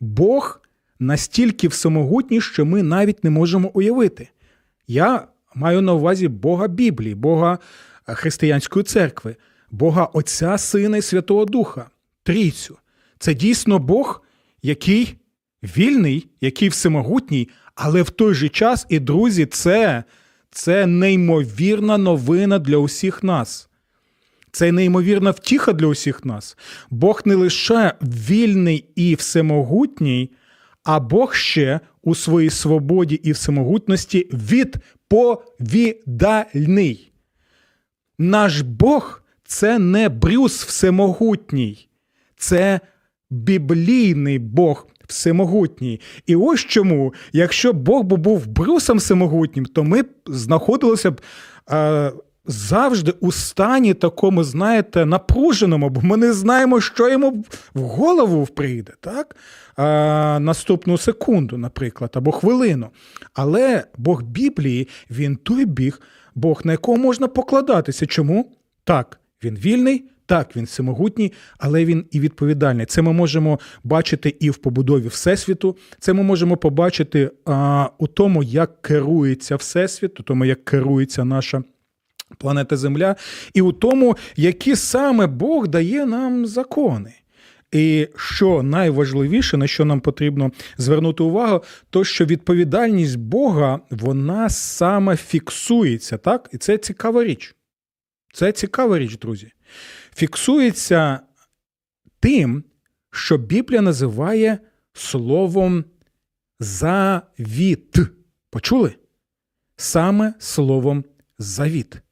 Бог 0.00 0.60
настільки 1.00 1.68
всемогутній, 1.68 2.40
що 2.40 2.64
ми 2.64 2.82
навіть 2.82 3.24
не 3.24 3.30
можемо 3.30 3.70
уявити. 3.74 4.28
Я 4.86 5.28
маю 5.54 5.80
на 5.80 5.92
увазі 5.92 6.28
Бога 6.28 6.68
Біблії, 6.68 7.14
Бога 7.14 7.58
Християнської 8.06 8.84
церкви, 8.84 9.36
Бога 9.70 10.04
Отця, 10.04 10.58
Сина 10.58 10.96
і 10.96 11.02
Святого 11.02 11.44
Духа, 11.44 11.90
Трійцю. 12.22 12.78
Це 13.18 13.34
дійсно 13.34 13.78
Бог, 13.78 14.22
який 14.62 15.14
вільний, 15.62 16.28
який 16.40 16.68
всемогутній, 16.68 17.48
але 17.74 18.02
в 18.02 18.10
той 18.10 18.34
же 18.34 18.48
час, 18.48 18.86
і 18.88 18.98
друзі, 18.98 19.46
це, 19.46 20.04
це 20.50 20.86
неймовірна 20.86 21.98
новина 21.98 22.58
для 22.58 22.76
усіх 22.76 23.22
нас. 23.22 23.68
Це 24.54 24.72
неймовірна 24.72 25.30
втіха 25.30 25.72
для 25.72 25.86
усіх 25.86 26.24
нас. 26.24 26.56
Бог 26.90 27.22
не 27.24 27.34
лише 27.34 27.94
вільний 28.02 28.88
і 28.96 29.14
всемогутній, 29.14 30.30
а 30.84 31.00
Бог 31.00 31.34
ще 31.34 31.80
у 32.02 32.14
своїй 32.14 32.50
свободі 32.50 33.14
і 33.14 33.32
всемогутності 33.32 34.28
відповідальний. 34.32 37.12
Наш 38.18 38.60
Бог 38.60 39.22
це 39.44 39.78
не 39.78 40.08
Брюс 40.08 40.64
всемогутній, 40.64 41.88
це 42.36 42.80
біблійний 43.30 44.38
Бог 44.38 44.86
всемогутній. 45.08 46.00
І 46.26 46.36
ось 46.36 46.60
чому, 46.60 47.14
якщо 47.32 47.72
Бог 47.72 48.02
би 48.02 48.16
був 48.16 48.46
Брюсом 48.46 48.98
всемогутнім, 48.98 49.66
то 49.66 49.84
ми 49.84 50.04
знаходилися 50.26 51.10
б. 51.10 51.20
Е, 51.70 52.12
Завжди 52.46 53.10
у 53.20 53.32
стані 53.32 53.94
такому, 53.94 54.44
знаєте, 54.44 55.06
напруженому, 55.06 55.90
бо 55.90 56.00
ми 56.00 56.16
не 56.16 56.32
знаємо, 56.32 56.80
що 56.80 57.08
йому 57.08 57.44
в 57.74 57.80
голову 57.80 58.46
прийде, 58.46 58.92
так? 59.00 59.36
А, 59.76 60.38
Наступну 60.40 60.98
секунду, 60.98 61.58
наприклад, 61.58 62.10
або 62.14 62.32
хвилину. 62.32 62.88
Але 63.34 63.84
Бог 63.98 64.22
Біблії, 64.22 64.88
він 65.10 65.36
той 65.36 65.64
біг, 65.64 66.00
Бог, 66.34 66.60
на 66.64 66.72
якого 66.72 66.98
можна 66.98 67.28
покладатися. 67.28 68.06
Чому? 68.06 68.52
Так, 68.84 69.20
він 69.44 69.56
вільний, 69.56 70.04
так, 70.26 70.56
він 70.56 70.64
всемогутній, 70.64 71.32
але 71.58 71.84
він 71.84 72.04
і 72.10 72.20
відповідальний. 72.20 72.86
Це 72.86 73.02
ми 73.02 73.12
можемо 73.12 73.58
бачити 73.84 74.36
і 74.40 74.50
в 74.50 74.56
побудові 74.56 75.08
Всесвіту. 75.08 75.76
Це 75.98 76.12
ми 76.12 76.22
можемо 76.22 76.56
побачити 76.56 77.30
а, 77.44 77.88
у 77.98 78.06
тому, 78.06 78.42
як 78.42 78.82
керується 78.82 79.56
Всесвіт, 79.56 80.20
у 80.20 80.22
тому, 80.22 80.44
як 80.44 80.64
керується 80.64 81.24
наша. 81.24 81.62
Планета 82.38 82.76
Земля, 82.76 83.16
і 83.54 83.62
у 83.62 83.72
тому, 83.72 84.16
які 84.36 84.76
саме 84.76 85.26
Бог 85.26 85.68
дає 85.68 86.06
нам 86.06 86.46
закони. 86.46 87.14
І 87.72 88.08
що 88.16 88.62
найважливіше, 88.62 89.56
на 89.56 89.66
що 89.66 89.84
нам 89.84 90.00
потрібно 90.00 90.50
звернути 90.78 91.22
увагу, 91.22 91.62
то 91.90 92.04
що 92.04 92.24
відповідальність 92.24 93.16
Бога 93.16 93.80
вона 93.90 94.48
саме 94.50 95.16
фіксується, 95.16 96.16
так? 96.16 96.48
І 96.52 96.58
це 96.58 96.78
цікава 96.78 97.24
річ. 97.24 97.54
Це 98.32 98.52
цікава 98.52 98.98
річ, 98.98 99.18
друзі. 99.18 99.52
Фіксується 100.16 101.20
тим, 102.20 102.64
що 103.10 103.38
Біблія 103.38 103.80
називає 103.80 104.58
словом 104.92 105.84
завіт. 106.60 107.96
Почули? 108.50 108.94
Саме 109.76 110.34
словом 110.38 111.04
завіт. 111.38 112.03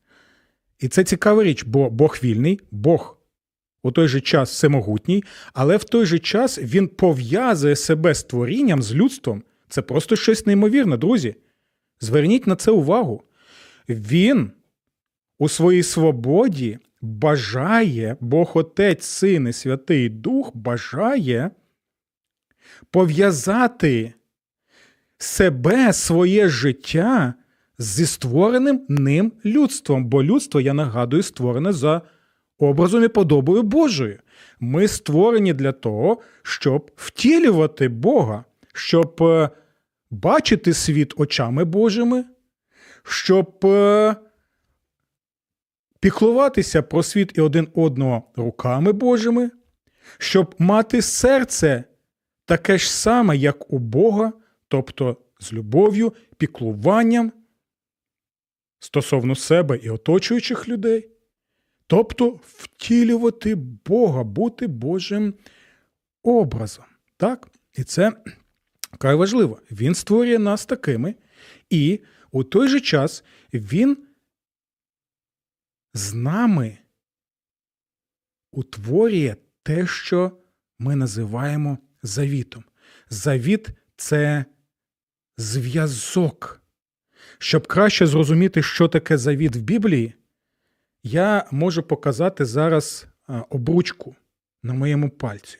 І 0.82 0.88
це 0.88 1.04
цікава 1.04 1.44
річ, 1.44 1.64
бо 1.64 1.90
Бог 1.90 2.18
вільний, 2.22 2.60
Бог 2.70 3.18
у 3.82 3.90
той 3.90 4.08
же 4.08 4.20
час 4.20 4.50
всемогутній, 4.50 5.24
але 5.52 5.76
в 5.76 5.84
той 5.84 6.06
же 6.06 6.18
час 6.18 6.58
він 6.58 6.88
пов'язує 6.88 7.76
себе 7.76 8.14
з 8.14 8.22
творінням, 8.24 8.82
з 8.82 8.94
людством. 8.94 9.42
Це 9.68 9.82
просто 9.82 10.16
щось 10.16 10.46
неймовірне, 10.46 10.96
друзі. 10.96 11.34
Зверніть 12.00 12.46
на 12.46 12.56
це 12.56 12.70
увагу. 12.70 13.22
Він 13.88 14.50
у 15.38 15.48
своїй 15.48 15.82
свободі 15.82 16.78
бажає, 17.00 18.16
Бог 18.20 18.52
Отець, 18.54 19.04
Син 19.04 19.48
і 19.48 19.52
Святий 19.52 20.08
Дух 20.08 20.56
бажає 20.56 21.50
пов'язати 22.90 24.12
себе, 25.18 25.92
своє 25.92 26.48
життя 26.48 27.34
зі 27.82 28.06
створеним 28.06 28.80
ним 28.88 29.32
людством, 29.44 30.04
бо 30.04 30.22
людство, 30.22 30.60
я 30.60 30.74
нагадую, 30.74 31.22
створене 31.22 31.72
за 31.72 32.02
образом 32.58 33.04
і 33.04 33.08
подобою 33.08 33.62
Божою. 33.62 34.18
Ми 34.60 34.88
створені 34.88 35.52
для 35.52 35.72
того, 35.72 36.20
щоб 36.42 36.90
втілювати 36.96 37.88
Бога, 37.88 38.44
щоб 38.72 39.22
е, 39.22 39.50
бачити 40.10 40.74
світ 40.74 41.14
очами 41.16 41.64
Божими, 41.64 42.24
щоб 43.02 43.60
е, 43.64 44.16
піклуватися 46.00 46.82
про 46.82 47.02
світ 47.02 47.32
і 47.34 47.40
один 47.40 47.68
одного 47.74 48.22
руками 48.36 48.92
Божими, 48.92 49.50
щоб 50.18 50.54
мати 50.58 51.02
серце 51.02 51.84
таке 52.44 52.78
ж 52.78 52.92
саме, 52.92 53.36
як 53.36 53.72
у 53.72 53.78
Бога, 53.78 54.32
тобто 54.68 55.16
з 55.40 55.52
любов'ю, 55.52 56.12
піклуванням 56.36 57.32
стосовно 58.82 59.34
себе 59.34 59.76
і 59.76 59.90
оточуючих 59.90 60.68
людей, 60.68 61.10
тобто 61.86 62.40
втілювати 62.42 63.54
Бога, 63.54 64.24
бути 64.24 64.66
Божим 64.66 65.34
образом. 66.22 66.84
Так? 67.16 67.48
І 67.72 67.84
це 67.84 68.12
край 68.98 69.14
важливо. 69.14 69.60
Він 69.70 69.94
створює 69.94 70.38
нас 70.38 70.66
такими, 70.66 71.14
і 71.70 72.00
у 72.30 72.44
той 72.44 72.68
же 72.68 72.80
час 72.80 73.24
він 73.52 73.96
з 75.94 76.14
нами 76.14 76.78
утворює 78.52 79.36
те, 79.62 79.86
що 79.86 80.38
ми 80.78 80.96
називаємо 80.96 81.78
завітом. 82.02 82.64
Завіт 83.10 83.68
це 83.96 84.44
зв'язок. 85.36 86.61
Щоб 87.42 87.66
краще 87.66 88.06
зрозуміти, 88.06 88.62
що 88.62 88.88
таке 88.88 89.18
завіт 89.18 89.56
в 89.56 89.60
Біблії, 89.60 90.14
я 91.02 91.44
можу 91.50 91.82
показати 91.82 92.44
зараз 92.44 93.06
обручку 93.50 94.14
на 94.62 94.74
моєму 94.74 95.10
пальці. 95.10 95.58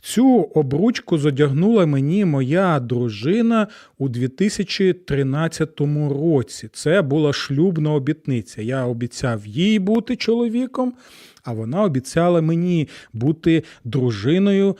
Цю 0.00 0.42
обручку 0.42 1.18
зодягнула 1.18 1.86
мені 1.86 2.24
моя 2.24 2.80
дружина 2.80 3.68
у 3.98 4.08
2013 4.08 5.80
році. 6.10 6.68
Це 6.72 7.02
була 7.02 7.32
шлюбна 7.32 7.92
обітниця. 7.92 8.62
Я 8.62 8.84
обіцяв 8.84 9.46
їй 9.46 9.78
бути 9.78 10.16
чоловіком, 10.16 10.94
а 11.42 11.52
вона 11.52 11.82
обіцяла 11.82 12.40
мені 12.40 12.88
бути 13.12 13.64
дружиною, 13.84 14.76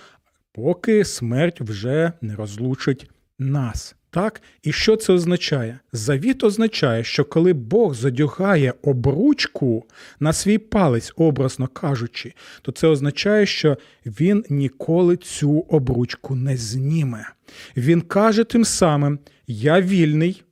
поки 0.53 1.05
смерть 1.05 1.61
вже 1.61 2.13
не 2.21 2.37
розлучить 2.37 3.11
нас. 3.39 3.96
Так? 4.11 4.43
І 4.63 4.73
що 4.73 4.97
це 4.97 5.13
означає? 5.13 5.79
Завіт 5.93 6.45
означає, 6.45 7.05
що 7.05 7.25
коли 7.25 7.53
Бог 7.53 7.95
задягає 7.95 8.75
обручку 8.83 9.85
на 10.21 10.33
свій 10.33 10.59
палець, 10.59 11.13
образно 11.17 11.69
кажучи, 11.69 12.35
то 12.63 12.73
це 12.73 12.89
означає, 12.89 13.47
що 13.47 13.77
він 14.07 14.45
ніколи 14.51 15.17
цю 15.17 15.61
обручку 15.61 16.35
не 16.35 16.57
зніме. 16.57 17.29
Він 17.77 18.01
каже 18.01 18.45
тим 18.45 18.65
самим: 18.65 19.19
Я 19.47 19.81
вільний, 19.81 20.43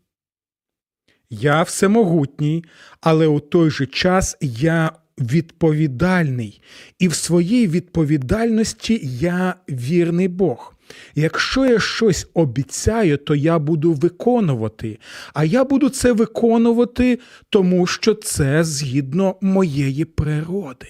я 1.31 1.63
всемогутній, 1.63 2.65
але 3.01 3.27
у 3.27 3.41
той 3.41 3.71
же 3.71 3.87
час 3.87 4.37
я 4.41 4.93
відповідальний, 5.19 6.63
і 6.99 7.09
в 7.09 7.15
своїй 7.15 7.67
відповідальності 7.67 9.01
я 9.21 9.55
вірний 9.69 10.29
Бог. 10.29 10.74
Якщо 11.15 11.67
я 11.67 11.81
щось 11.81 12.31
обіцяю, 12.35 13.17
то 13.17 13.35
я 13.35 13.59
буду 13.59 13.93
виконувати. 13.93 14.99
А 15.35 15.45
я 15.45 15.65
буду 15.65 15.89
це 15.89 16.13
виконувати, 16.13 17.19
тому 17.51 17.87
що 17.87 18.15
це 18.15 18.65
згідно 18.65 19.37
моєї 19.41 20.05
природи. 20.05 20.89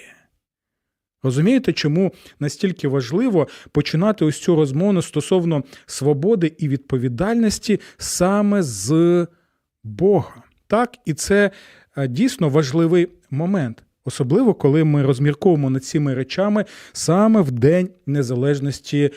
Розумієте, 1.22 1.72
чому 1.72 2.12
настільки 2.40 2.88
важливо 2.88 3.48
починати 3.72 4.24
ось 4.24 4.40
цю 4.40 4.56
розмову 4.56 5.02
стосовно 5.02 5.64
свободи 5.86 6.52
і 6.58 6.68
відповідальності 6.68 7.80
саме 7.96 8.62
з 8.62 9.26
Бога? 9.84 10.42
Так, 10.66 10.96
і 11.04 11.14
це 11.14 11.50
е, 11.96 12.08
дійсно 12.08 12.48
важливий 12.48 13.08
момент. 13.30 13.83
Особливо, 14.04 14.54
коли 14.54 14.84
ми 14.84 15.02
розмірковуємо 15.02 15.70
над 15.70 15.84
цими 15.84 16.14
речами 16.14 16.64
саме 16.92 17.40
в 17.40 17.50
День 17.50 17.88
Незалежності 18.06 19.10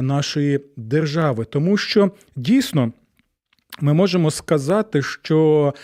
нашої 0.00 0.60
держави. 0.76 1.44
Тому 1.44 1.76
що 1.76 2.10
дійсно 2.36 2.92
ми 3.80 3.92
можемо 3.92 4.30
сказати, 4.30 5.02
що 5.02 5.74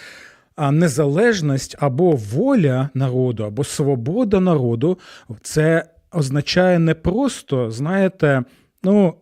незалежність 0.73 1.77
або 1.79 2.11
воля 2.11 2.89
народу, 2.95 3.45
або 3.45 3.65
свобода 3.65 4.41
народу 4.41 4.99
це 5.43 5.85
означає 6.13 6.79
не 6.79 6.95
просто, 6.95 7.71
знаєте, 7.71 8.45
ну, 8.83 9.15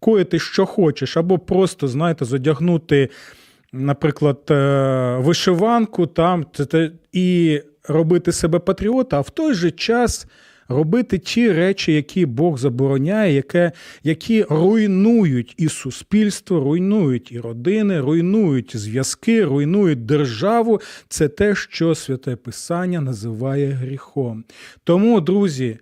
коїти, 0.00 0.38
що 0.38 0.66
хочеш, 0.66 1.16
або 1.16 1.38
просто, 1.38 1.88
знаєте, 1.88 2.24
задягнути. 2.24 3.08
Наприклад, 3.72 4.38
е, 4.50 5.16
вишиванку 5.20 6.06
там 6.06 6.46
і 7.12 7.60
робити 7.88 8.32
себе 8.32 8.58
патріота, 8.58 9.16
а 9.16 9.20
в 9.20 9.30
той 9.30 9.54
же 9.54 9.70
час 9.70 10.26
робити 10.68 11.18
ті 11.18 11.52
речі, 11.52 11.92
які 11.92 12.26
Бог 12.26 12.58
забороняє, 12.58 13.34
яке, 13.34 13.72
які 14.02 14.42
руйнують 14.42 15.54
і 15.56 15.68
суспільство, 15.68 16.60
руйнують 16.60 17.32
і 17.32 17.40
родини, 17.40 18.00
руйнують 18.00 18.76
зв'язки, 18.76 19.44
руйнують 19.44 20.06
державу. 20.06 20.80
Це 21.08 21.28
те, 21.28 21.54
що 21.54 21.94
святе 21.94 22.36
Писання 22.36 23.00
називає 23.00 23.70
гріхом. 23.70 24.44
Тому, 24.84 25.20
друзі. 25.20 25.78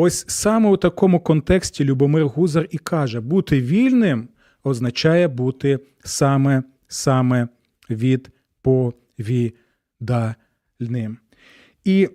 Ось 0.00 0.24
саме 0.28 0.68
у 0.68 0.76
такому 0.76 1.20
контексті 1.20 1.84
Любомир 1.84 2.26
Гузар 2.26 2.66
і 2.70 2.78
каже: 2.78 3.20
бути 3.20 3.60
вільним 3.60 4.28
означає 4.64 5.28
бути 5.28 5.78
саме 6.04 6.62
саме 6.88 7.48
відповідальним. 10.00 11.18
І 11.84 12.08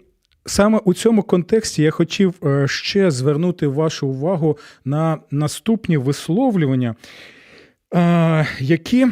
саме 0.46 0.78
у 0.78 0.93
цьому 0.93 1.24
контексті 1.24 1.84
я 1.84 1.91
хотів 1.91 2.34
е, 2.46 2.67
ще 2.67 3.12
звернути 3.12 3.67
вашу 3.67 4.08
увагу 4.08 4.58
на 4.86 5.17
наступні 5.32 5.98
висловлювання, 5.98 6.96
е, 7.96 8.48
які 8.60 9.08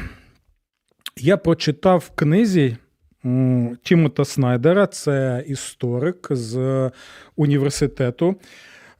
я 1.18 1.38
прочитав 1.38 2.00
в 2.00 2.16
книзі. 2.16 2.78
Тімота 3.84 4.26
Снайдера, 4.26 4.88
це 4.88 5.44
історик 5.48 6.28
з 6.32 6.92
університету 7.36 8.36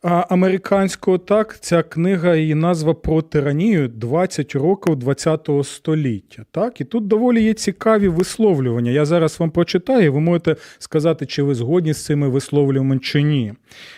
американського. 0.02 1.18
Так, 1.18 1.60
ця 1.60 1.84
книга 1.84 2.36
її 2.36 2.56
назва 2.56 2.94
про 2.94 3.22
тиранію 3.22 3.88
20 3.88 4.56
років 4.56 4.96
20 4.96 5.50
століття. 5.64 6.46
Так, 6.52 6.82
і 6.82 6.86
тут 6.86 7.08
доволі 7.08 7.44
є 7.44 7.54
цікаві 7.54 8.08
висловлювання. 8.08 8.92
Я 8.92 9.06
зараз 9.06 9.40
вам 9.40 9.52
прочитаю, 9.52 10.06
і 10.06 10.10
ви 10.10 10.20
можете 10.20 10.56
сказати, 10.80 11.26
чи 11.26 11.44
ви 11.44 11.56
згодні 11.56 11.94
з 11.94 12.06
цими 12.06 12.30
висловлюваннями 12.30 13.00
чи 13.00 13.22
ні. 13.22 13.54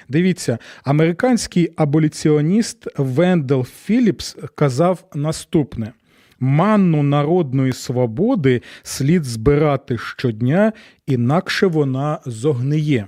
Дивіться, 0.10 0.58
американський 0.84 1.74
аболіціоніст 1.76 2.88
Вендел 2.98 3.64
Філіпс 3.64 4.38
казав 4.56 5.04
наступне. 5.16 5.92
Манну 6.40 7.04
народної 7.04 7.74
свободи 7.74 8.62
слід 8.84 9.24
збирати 9.24 9.98
щодня, 9.98 10.74
інакше 11.08 11.68
вона 11.68 12.20
зогниє. 12.26 13.06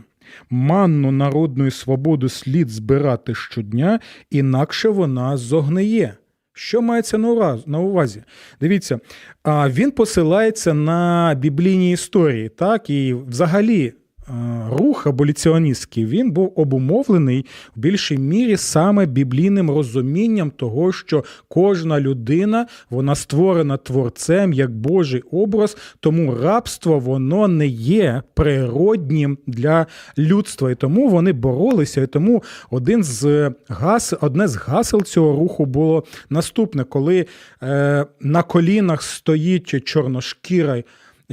Манну 0.50 1.12
народної 1.12 1.72
свободи 1.72 2.30
слід 2.30 2.70
збирати 2.70 3.36
щодня, 3.36 4.00
інакше 4.32 4.90
вона 4.90 5.38
зогниє. 5.38 6.14
Що 6.54 6.82
мається 6.82 7.18
на 7.66 7.80
увазі? 7.80 8.24
Дивіться, 8.62 9.00
він 9.48 9.92
посилається 9.92 10.74
на 10.74 11.36
біблійні 11.40 11.92
історії, 11.92 12.50
так, 12.50 12.90
і 12.90 13.14
взагалі. 13.14 13.94
Е, 14.30 14.32
Рух 14.72 15.08
аболіціоністський 15.08 16.06
він 16.06 16.32
був 16.32 16.54
обумовлений 16.56 17.46
в 17.76 17.80
більшій 17.80 18.18
мірі 18.18 18.58
саме 18.58 19.06
біблійним 19.06 19.72
розумінням 19.72 20.52
того, 20.52 20.92
що 20.92 21.24
кожна 21.48 22.00
людина 22.00 22.68
вона 22.90 23.16
створена 23.16 23.78
творцем 23.78 24.54
як 24.54 24.72
Божий 24.72 25.22
образ, 25.32 25.78
тому 26.00 26.36
рабство 26.42 27.00
воно 27.00 27.48
не 27.48 27.68
є 27.68 28.24
природнім 28.34 29.38
для 29.48 29.86
людства. 30.18 30.72
І 30.72 30.76
тому 30.76 31.10
вони 31.10 31.34
боролися. 31.34 32.02
І 32.02 32.08
тому 32.08 32.44
один 32.72 33.04
з 33.04 33.52
гас, 33.68 34.14
одне 34.22 34.48
з 34.48 34.56
гасел 34.56 35.04
цього 35.04 35.40
руху 35.40 35.66
було 35.66 36.04
наступне: 36.30 36.84
коли 36.84 37.26
е, 37.64 38.06
на 38.20 38.44
колінах 38.44 39.02
стоїть 39.04 39.86
чорношкірий 39.86 40.84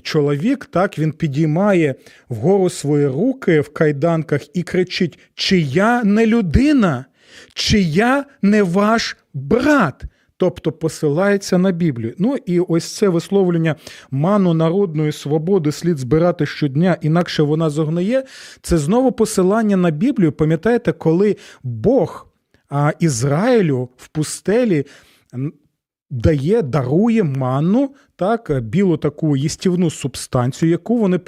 чоловік, 0.02 0.64
так 0.64 0.98
він 0.98 1.12
підіймає 1.12 1.94
вгору 2.28 2.70
свої 2.70 3.06
руки 3.06 3.60
в 3.60 3.72
кайданках 3.72 4.56
і 4.56 4.62
кричить: 4.62 5.18
Чи 5.34 5.58
я 5.60 6.04
не 6.04 6.26
людина, 6.26 7.04
чи 7.54 7.80
я 7.80 8.24
не 8.42 8.62
ваш 8.62 9.16
брат? 9.34 10.02
Тобто 10.36 10.72
посилається 10.72 11.58
на 11.58 11.70
Біблію. 11.70 12.14
Ну 12.18 12.36
і 12.46 12.60
ось 12.60 12.96
це 12.96 13.08
висловлення 13.08 13.76
ману 14.10 14.54
народної 14.54 15.12
свободи 15.12 15.72
слід 15.72 15.98
збирати 15.98 16.46
щодня, 16.46 16.96
інакше 17.00 17.42
вона 17.42 17.70
зогниє. 17.70 18.24
Це 18.62 18.78
знову 18.78 19.12
посилання 19.12 19.76
на 19.76 19.90
Біблію. 19.90 20.32
Пам'ятаєте, 20.32 20.92
коли 20.92 21.36
Бог 21.62 22.26
Ізраїлю 22.98 23.88
в 23.96 24.08
пустелі 24.08 24.86
дає, 26.12 26.62
дарує 26.62 27.22
манну, 27.22 27.90
так, 28.16 28.60
білу 28.62 28.96
таку 28.96 29.36
їстівну 29.36 29.90
субстанцію, 29.90 30.70
яку 30.70 30.98
вони 30.98 31.20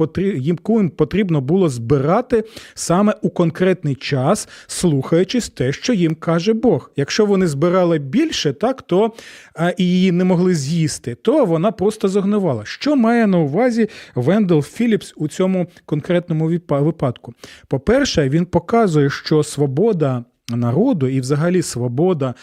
яку 0.42 0.80
їм 0.80 0.90
потрібно 0.90 1.40
було 1.40 1.68
збирати 1.68 2.44
саме 2.74 3.14
у 3.22 3.30
конкретний 3.30 3.94
час, 3.94 4.48
слухаючись 4.66 5.48
те, 5.48 5.72
що 5.72 5.92
їм 5.92 6.14
каже 6.14 6.52
Бог. 6.52 6.90
Якщо 6.96 7.26
вони 7.26 7.46
збирали 7.46 7.98
більше, 7.98 8.52
так, 8.52 8.82
то 8.82 9.12
а, 9.54 9.70
і 9.76 9.84
її 9.84 10.12
не 10.12 10.24
могли 10.24 10.54
з'їсти, 10.54 11.14
то 11.14 11.44
вона 11.44 11.72
просто 11.72 12.08
загнивала. 12.08 12.64
Що 12.64 12.96
має 12.96 13.26
на 13.26 13.38
увазі 13.38 13.88
Вендел 14.14 14.62
Філіпс 14.62 15.14
у 15.16 15.28
цьому 15.28 15.66
конкретному 15.86 16.60
випадку? 16.68 17.34
По-перше, 17.68 18.28
він 18.28 18.46
показує, 18.46 19.10
що 19.10 19.42
свобода 19.42 20.24
народу 20.48 21.08
і 21.08 21.20
взагалі 21.20 21.62
свобода 21.62 22.34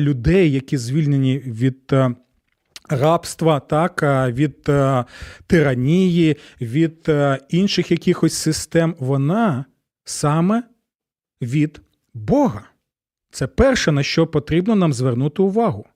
людей, 0.00 0.52
які 0.52 0.76
звільнені 0.76 1.38
від. 1.38 1.80
е, 1.92 2.14
Рабства, 2.88 3.60
так, 3.60 4.02
е, 4.02 4.32
від 4.32 4.68
е, 4.68 5.04
тиранії, 5.46 6.36
від 6.60 7.10
інших 7.48 7.90
якихось 7.90 8.34
систем, 8.34 8.94
вона 8.98 9.64
саме 10.04 10.62
від 11.42 11.80
Бога. 12.14 12.62
Це 13.30 13.46
перше, 13.46 13.92
на 13.92 14.02
що 14.02 14.26
потрібно 14.26 14.74
нам 14.74 14.92
звернути 14.92 15.42
увагу. 15.42 15.86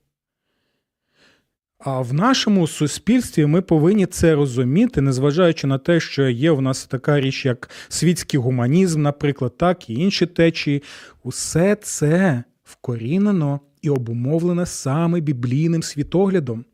А 1.78 2.00
в 2.00 2.14
нашому 2.14 2.66
суспільстві 2.66 3.46
ми 3.46 3.62
повинні 3.62 4.07
це 4.07 4.35
розуміти, 4.35 5.00
незважаючи 5.00 5.66
на 5.66 5.78
те, 5.78 6.00
що 6.00 6.28
є 6.28 6.50
в 6.50 6.61
нас 6.61 6.87
така 6.87 7.20
річ, 7.20 7.46
як 7.46 7.70
світський 7.88 8.40
гуманізм, 8.40 9.02
наприклад, 9.02 9.57
так 9.57 9.90
і 9.90 9.94
інші 9.94 10.26
течії. 10.26 10.83
Усе 11.22 11.76
це 11.76 12.44
вкорінено 12.68 13.61
і 13.83 13.90
обумовлене 13.90 14.66
саме 14.66 15.20
біблійним 15.20 15.83
світоглядом, 15.83 16.64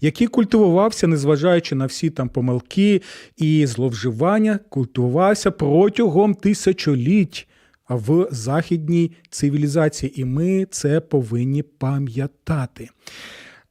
який 0.00 0.26
культивувався, 0.26 1.06
незважаючи 1.06 1.74
на 1.74 1.86
всі 1.86 2.10
там 2.10 2.28
помилки 2.28 3.02
і 3.36 3.66
зловживання, 3.66 4.58
культивувався 4.68 5.50
протягом 5.50 6.34
тисячоліть 6.34 7.48
в 7.88 8.28
західній 8.30 9.12
цивілізації, 9.30 10.20
і 10.20 10.24
ми 10.24 10.66
це 10.70 11.00
повинні 11.00 11.62
пам'ятати. 11.62 12.88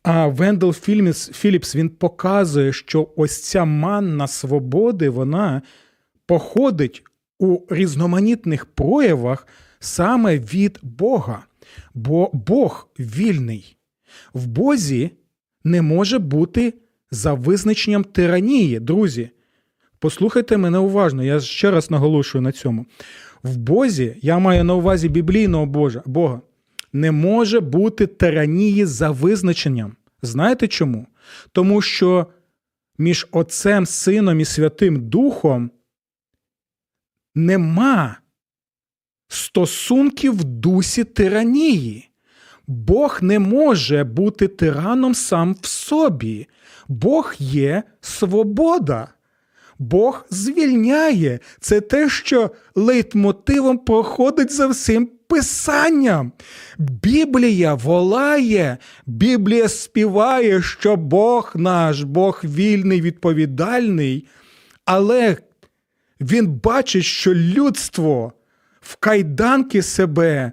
А 0.04 0.28
Вендел 0.28 0.74
Філіпс, 0.74 1.76
він 1.76 1.90
показує, 1.90 2.74
що 2.74 3.10
ось 3.16 3.44
ця 3.44 3.66
манна 3.66 4.28
свободи, 4.28 5.10
вона 5.10 5.62
походить 6.26 7.04
у 7.40 7.60
різноманітних 7.70 8.66
проявах 8.66 9.48
саме 9.80 10.38
від 10.38 10.80
Бога. 10.82 11.46
Бо 11.94 12.30
Бог 12.34 12.90
вільний. 13.00 13.78
В 14.34 14.48
Бозі 14.48 15.12
не 15.64 15.82
може 15.82 16.20
бути 16.20 16.74
за 17.12 17.34
визначенням 17.34 18.04
тиранії, 18.04 18.80
друзі. 18.80 19.30
Послухайте 20.00 20.58
мене 20.58 20.78
уважно, 20.78 21.24
я 21.24 21.40
ще 21.40 21.72
раз 21.72 21.92
наголошую 21.92 22.42
на 22.42 22.52
цьому. 22.52 22.86
В 23.44 23.58
Бозі, 23.58 24.18
я 24.22 24.40
маю 24.40 24.64
на 24.64 24.74
увазі 24.74 25.10
біблійного 25.10 25.66
Божа, 25.66 26.04
Бога, 26.06 26.42
не 26.94 27.12
може 27.12 27.60
бути 27.60 28.08
тиранії 28.08 28.86
за 28.86 29.12
визначенням. 29.12 29.96
Знаєте 30.22 30.68
чому? 30.68 31.08
Тому 31.52 31.82
що 31.82 32.28
між 32.98 33.28
Отцем, 33.32 33.86
Сином 33.86 34.40
і 34.40 34.46
Святим 34.46 35.10
Духом 35.10 35.72
нема 37.36 38.18
стосунків 39.32 40.34
в 40.38 40.44
дусі 40.44 41.04
тиранії. 41.04 42.10
Бог 42.68 43.20
не 43.22 43.40
може 43.40 44.04
бути 44.04 44.48
тираном 44.48 45.16
сам 45.16 45.56
в 45.62 45.68
собі. 45.68 46.48
Бог 46.88 47.34
є 47.40 47.84
свобода. 48.02 49.08
Бог 49.80 50.26
звільняє. 50.30 51.40
Це 51.60 51.82
те, 51.82 52.10
що 52.10 52.52
лейтмотивом 52.76 53.78
проходить 53.78 54.52
за 54.52 54.68
всім 54.68 55.10
писанням. 55.28 56.32
Біблія 56.78 57.74
волає, 57.74 58.78
Біблія 59.06 59.68
співає, 59.68 60.62
що 60.62 60.96
Бог 60.96 61.52
наш, 61.56 62.04
Бог 62.04 62.42
вільний, 62.44 63.02
відповідальний, 63.02 64.28
але 64.86 65.38
він 66.22 66.48
бачить, 66.48 67.04
що 67.04 67.34
людство 67.34 68.34
в 68.82 68.96
кайданки 68.96 69.82
себе 69.82 70.52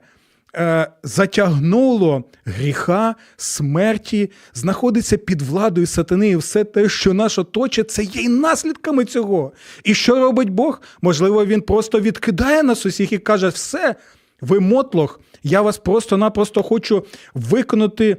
е, 0.57 0.91
затягнуло 1.03 2.25
гріха, 2.45 3.15
смерті, 3.37 4.31
знаходиться 4.55 5.17
під 5.17 5.43
владою 5.43 5.87
сатани, 5.87 6.29
і 6.29 6.37
все 6.37 6.65
те, 6.65 6.89
що 6.89 7.15
нас 7.15 7.39
оточить, 7.39 7.91
це 7.91 8.03
є 8.03 8.23
й 8.23 8.29
наслідками 8.29 9.05
цього. 9.05 9.53
І 9.85 9.95
що 9.95 10.15
робить 10.15 10.51
Бог? 10.51 10.83
Можливо, 11.03 11.47
він 11.47 11.61
просто 11.61 12.01
відкидає 12.01 12.63
нас 12.63 12.87
усіх 12.87 13.13
і 13.13 13.19
каже: 13.19 13.49
все, 13.49 13.95
ви 14.41 14.61
мотлох, 14.61 15.21
я 15.43 15.63
вас 15.63 15.79
просто-напросто 15.79 16.63
хочу 16.63 17.07
виконати 17.35 18.17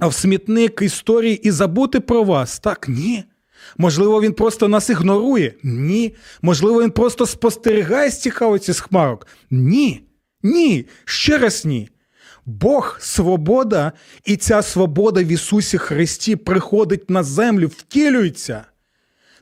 в 0.00 0.12
смітник 0.12 0.82
історії 0.82 1.40
і 1.48 1.50
забути 1.50 2.00
про 2.00 2.24
вас. 2.24 2.58
Так, 2.58 2.88
ні. 2.88 3.24
Можливо, 3.76 4.20
він 4.20 4.32
просто 4.32 4.68
нас 4.68 4.90
ігнорує? 4.90 5.54
Ні. 5.62 6.14
Можливо, 6.42 6.82
він 6.82 6.90
просто 6.90 7.26
спостерігає 7.26 8.10
з 8.10 8.20
цікавості 8.20 8.72
з 8.72 8.80
хмарок? 8.80 9.26
Ні. 9.50 10.02
Ні. 10.42 10.86
Ще 11.04 11.38
раз 11.38 11.64
ні. 11.64 11.88
Бог 12.46 12.98
свобода, 13.00 13.92
і 14.24 14.36
ця 14.36 14.62
свобода 14.62 15.22
в 15.22 15.26
Ісусі 15.26 15.78
Христі 15.78 16.36
приходить 16.36 17.10
на 17.10 17.22
землю, 17.22 17.66
втілюється. 17.66 18.64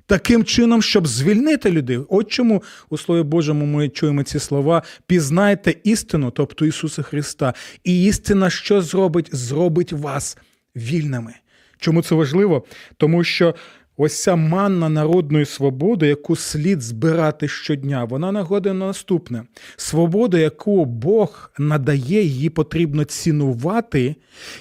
Таким 0.07 0.45
чином, 0.45 0.83
щоб 0.83 1.07
звільнити 1.07 1.71
людей. 1.71 2.01
От 2.09 2.31
чому 2.31 2.63
у 2.91 2.99
Слові 2.99 3.23
Божому 3.23 3.67
ми 3.67 3.89
чуємо 3.89 4.23
ці 4.23 4.39
слова: 4.39 4.83
пізнайте 5.07 5.75
істину, 5.85 6.31
тобто 6.31 6.67
Ісуса 6.67 7.03
Христа, 7.03 7.55
і 7.85 8.05
істина 8.05 8.51
що 8.51 8.83
зробить? 8.83 9.29
Зробить 9.33 9.93
вас 9.93 10.39
вільними. 10.77 11.35
Чому 11.79 12.03
це 12.03 12.15
важливо? 12.15 12.65
Тому 12.97 13.25
що 13.25 13.55
ось 13.97 14.23
ця 14.23 14.37
манна 14.37 14.89
народної 14.89 15.45
свободи, 15.45 16.07
яку 16.07 16.37
слід 16.37 16.83
збирати 16.83 17.49
щодня, 17.49 18.05
вона 18.05 18.33
нагодить 18.33 18.75
на 18.75 18.87
наступне: 18.87 19.43
свободу, 19.77 20.37
яку 20.37 20.85
Бог 20.85 21.51
надає, 21.59 22.23
її 22.23 22.51
потрібно 22.51 23.05
цінувати 23.05 24.17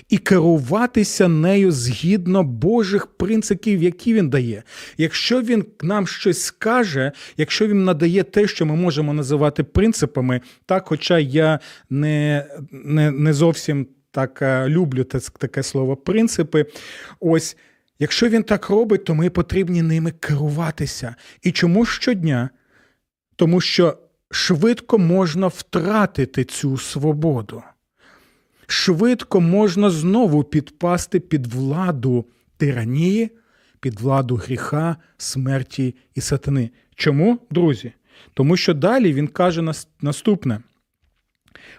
і 0.09 0.17
керуватися 0.17 1.27
нею 1.27 1.71
згідно 1.71 2.43
Божих 2.43 3.07
принципів, 3.07 3.83
які 3.83 4.13
він 4.13 4.29
дає. 4.29 4.63
Якщо 4.97 5.41
він 5.41 5.65
нам 5.81 6.07
щось 6.07 6.41
скаже, 6.41 7.11
якщо 7.37 7.67
він 7.67 7.83
надає 7.83 8.23
те, 8.23 8.47
що 8.47 8.65
ми 8.65 8.75
можемо 8.75 9.13
називати 9.13 9.63
принципами, 9.63 10.41
так, 10.65 10.87
хоча 10.87 11.19
я 11.19 11.59
не, 11.89 12.45
не, 12.71 13.11
не 13.11 13.33
зовсім 13.33 13.87
так 14.11 14.41
е, 14.41 14.69
люблю 14.69 15.03
таке 15.39 15.63
слово 15.63 15.95
принципи. 15.95 16.65
Ось, 17.19 17.57
якщо 17.99 18.29
він 18.29 18.43
так 18.43 18.69
робить, 18.69 19.05
то 19.05 19.15
ми 19.15 19.29
потрібні 19.29 19.81
ними 19.81 20.11
керуватися. 20.11 21.15
І 21.41 21.51
чому 21.51 21.85
щодня? 21.85 22.49
Тому 23.35 23.61
що 23.61 23.97
швидко 24.31 24.97
можна 24.97 25.47
втратити 25.47 26.43
цю 26.43 26.77
свободу. 26.77 27.63
Швидко 28.67 29.41
можна 29.41 29.89
знову 29.89 30.43
підпасти 30.43 31.19
під 31.19 31.47
владу 31.47 32.25
тиранії, 32.57 33.31
під 33.79 33.99
владу 33.99 34.35
гріха, 34.35 34.95
смерті 35.17 35.95
і 36.15 36.21
сатани. 36.21 36.69
Чому, 36.95 37.39
друзі? 37.51 37.93
Тому 38.33 38.57
що 38.57 38.73
далі 38.73 39.13
він 39.13 39.27
каже 39.27 39.73
наступне: 40.01 40.59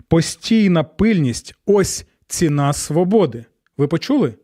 постійна 0.09 0.85
пильність 0.85 1.55
ось 1.67 2.07
ціна 2.27 2.73
свободи. 2.73 3.45
Ви 3.77 3.89
почули? 3.89 4.35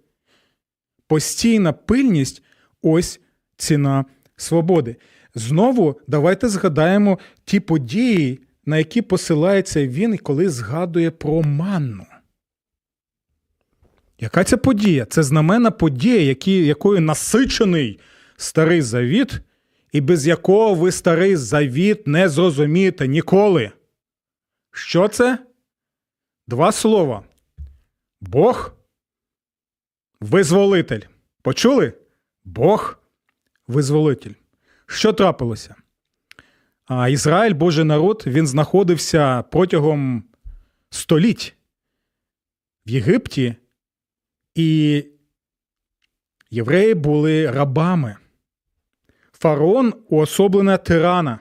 Постійна 1.12 1.72
пильність 1.72 2.42
ось 2.82 3.20
ціна 3.56 4.04
свободи. 4.36 4.96
Знову 5.34 6.00
давайте 6.06 6.48
згадаємо 6.48 7.18
ті 7.44 7.60
події, 7.60 8.40
на 8.66 8.78
які 8.78 9.02
посилається 9.02 9.86
він, 9.86 10.18
коли 10.18 10.48
згадує 10.48 11.10
про 11.10 11.42
манну. 11.42 12.06
Яка 14.18 14.44
це 14.44 14.56
подія? 14.56 15.04
Це 15.04 15.22
знаменна 15.22 15.70
подія, 15.70 16.20
які, 16.20 16.66
якою 16.66 17.00
насичений 17.00 18.00
старий 18.36 18.82
завіт, 18.82 19.40
і 19.92 20.00
без 20.00 20.26
якого 20.26 20.74
ви 20.74 20.92
старий 20.92 21.36
завіт 21.36 22.06
не 22.06 22.28
зрозумієте 22.28 23.08
ніколи. 23.08 23.70
Що 24.70 25.08
це? 25.08 25.38
Два 26.46 26.72
слова. 26.72 27.22
Бог 28.20 28.81
визволитель. 30.22 31.00
Почули? 31.42 31.92
Бог 32.44 32.98
визволитель. 33.68 34.32
Що 34.86 35.12
трапилося? 35.12 35.74
А 36.86 37.08
Ізраїль, 37.08 37.54
Божий 37.54 37.84
народ, 37.84 38.22
він 38.26 38.46
знаходився 38.46 39.42
протягом 39.42 40.24
століть 40.90 41.56
в 42.86 42.90
Єгипті, 42.90 43.56
і 44.54 45.04
євреї 46.50 46.94
були 46.94 47.50
рабами. 47.50 48.16
Фараон 49.32 49.94
уособлення 50.08 50.76
тирана. 50.76 51.38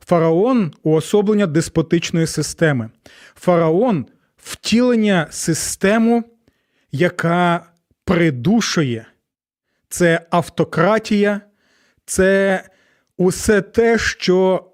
Фараон 0.00 0.72
уособлення 0.82 1.46
деспотичної 1.46 2.26
системи. 2.26 2.90
Фараон 3.34 4.06
втілення 4.36 5.26
систему, 5.30 6.24
яка 6.92 7.66
придушує. 8.04 9.06
Це 9.88 10.26
автократія, 10.30 11.40
це 12.06 12.62
усе 13.16 13.60
те, 13.60 13.98
що 13.98 14.64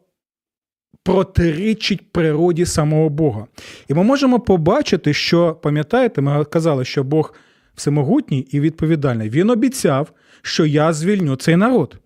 протирічить 1.02 2.12
природі 2.12 2.66
самого 2.66 3.09
Бога. 3.09 3.46
І 3.88 3.94
ми 3.94 4.02
можемо 4.02 4.40
побачити, 4.40 5.14
що, 5.14 5.54
пам'ятаєте, 5.54 6.20
ми 6.20 6.44
казали, 6.44 6.85
що 6.85 7.04
Бог 7.04 7.35
всемогутній 7.74 8.40
і 8.40 8.61
відповідальний. 8.61 9.31
Він 9.31 9.50
обіцяв, 9.50 10.12
що 10.42 10.66
я 10.66 10.92
звільню 10.92 11.37
цей 11.37 11.57
народ. 11.57 11.96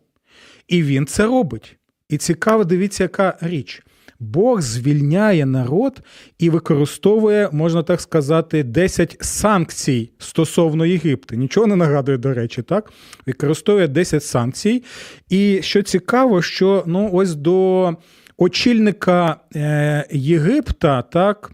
І 0.68 0.83
він 0.83 1.07
це 1.07 1.27
робить. 1.27 1.77
І 2.09 2.16
цікаво, 2.16 2.64
дивіться, 2.64 3.05
яка 3.05 3.38
річ. 3.40 3.83
Бог 4.23 4.61
звільняє 4.61 5.47
народ 5.47 6.01
і 6.39 6.51
використовує, 6.51 7.49
можна 7.53 7.83
так 7.83 8.01
сказати, 8.01 8.63
10 8.63 9.17
санкцій 9.21 10.11
стосовно 10.19 10.87
Єгипту. 10.87 11.37
Нічого 11.37 11.67
не 11.67 11.77
нагадує, 11.77 12.19
до 12.19 12.35
речі, 12.35 12.63
так? 12.63 12.93
Використовує 13.27 13.89
10 13.89 14.25
санкцій. 14.25 14.85
І 15.29 15.61
що 15.63 15.83
цікаво, 15.83 16.43
що 16.43 16.85
ну, 16.87 17.11
ось 17.13 17.35
до 17.35 17.91
очільника 18.37 19.37
е, 19.57 20.07
Єгипта, 20.11 21.03
так. 21.03 21.53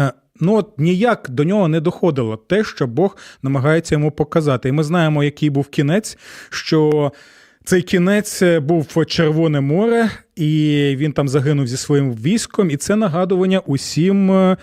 Е, 0.00 0.12
ну, 0.40 0.54
от 0.54 0.78
ніяк 0.78 1.30
до 1.30 1.44
нього 1.44 1.68
не 1.68 1.80
доходило 1.80 2.36
те, 2.36 2.64
що 2.64 2.86
Бог 2.86 3.16
намагається 3.42 3.94
йому 3.94 4.10
показати. 4.10 4.68
І 4.68 4.72
ми 4.72 4.84
знаємо, 4.84 5.24
який 5.24 5.50
був 5.50 5.68
кінець, 5.68 6.18
що 6.50 7.12
цей 7.68 7.82
кінець 7.82 8.42
був 8.42 9.06
Червоне 9.06 9.60
море, 9.60 10.10
і 10.36 10.94
він 10.98 11.12
там 11.12 11.28
загинув 11.28 11.66
зі 11.66 11.76
своїм 11.76 12.14
військом. 12.14 12.70
І 12.70 12.76
це 12.76 12.96
нагадування 12.96 13.58
усім 13.58 14.30
е, 14.30 14.56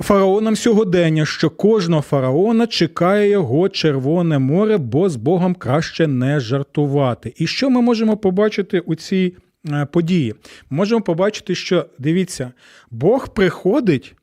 фараонам 0.00 0.56
сьогодення, 0.56 1.26
що 1.26 1.50
кожного 1.50 2.02
фараона 2.02 2.66
чекає 2.66 3.28
його 3.28 3.68
Червоне 3.68 4.38
море, 4.38 4.78
бо 4.78 5.10
з 5.10 5.16
Богом 5.16 5.54
краще 5.54 6.06
не 6.06 6.40
жартувати. 6.40 7.34
І 7.36 7.46
що 7.46 7.70
ми 7.70 7.80
можемо 7.80 8.16
побачити 8.16 8.80
у 8.80 8.94
цій 8.94 9.36
е, 9.70 9.86
події? 9.92 10.34
Можемо 10.70 11.00
побачити, 11.00 11.54
що 11.54 11.86
дивіться, 11.98 12.52
Бог 12.90 13.34
приходить 13.34 14.14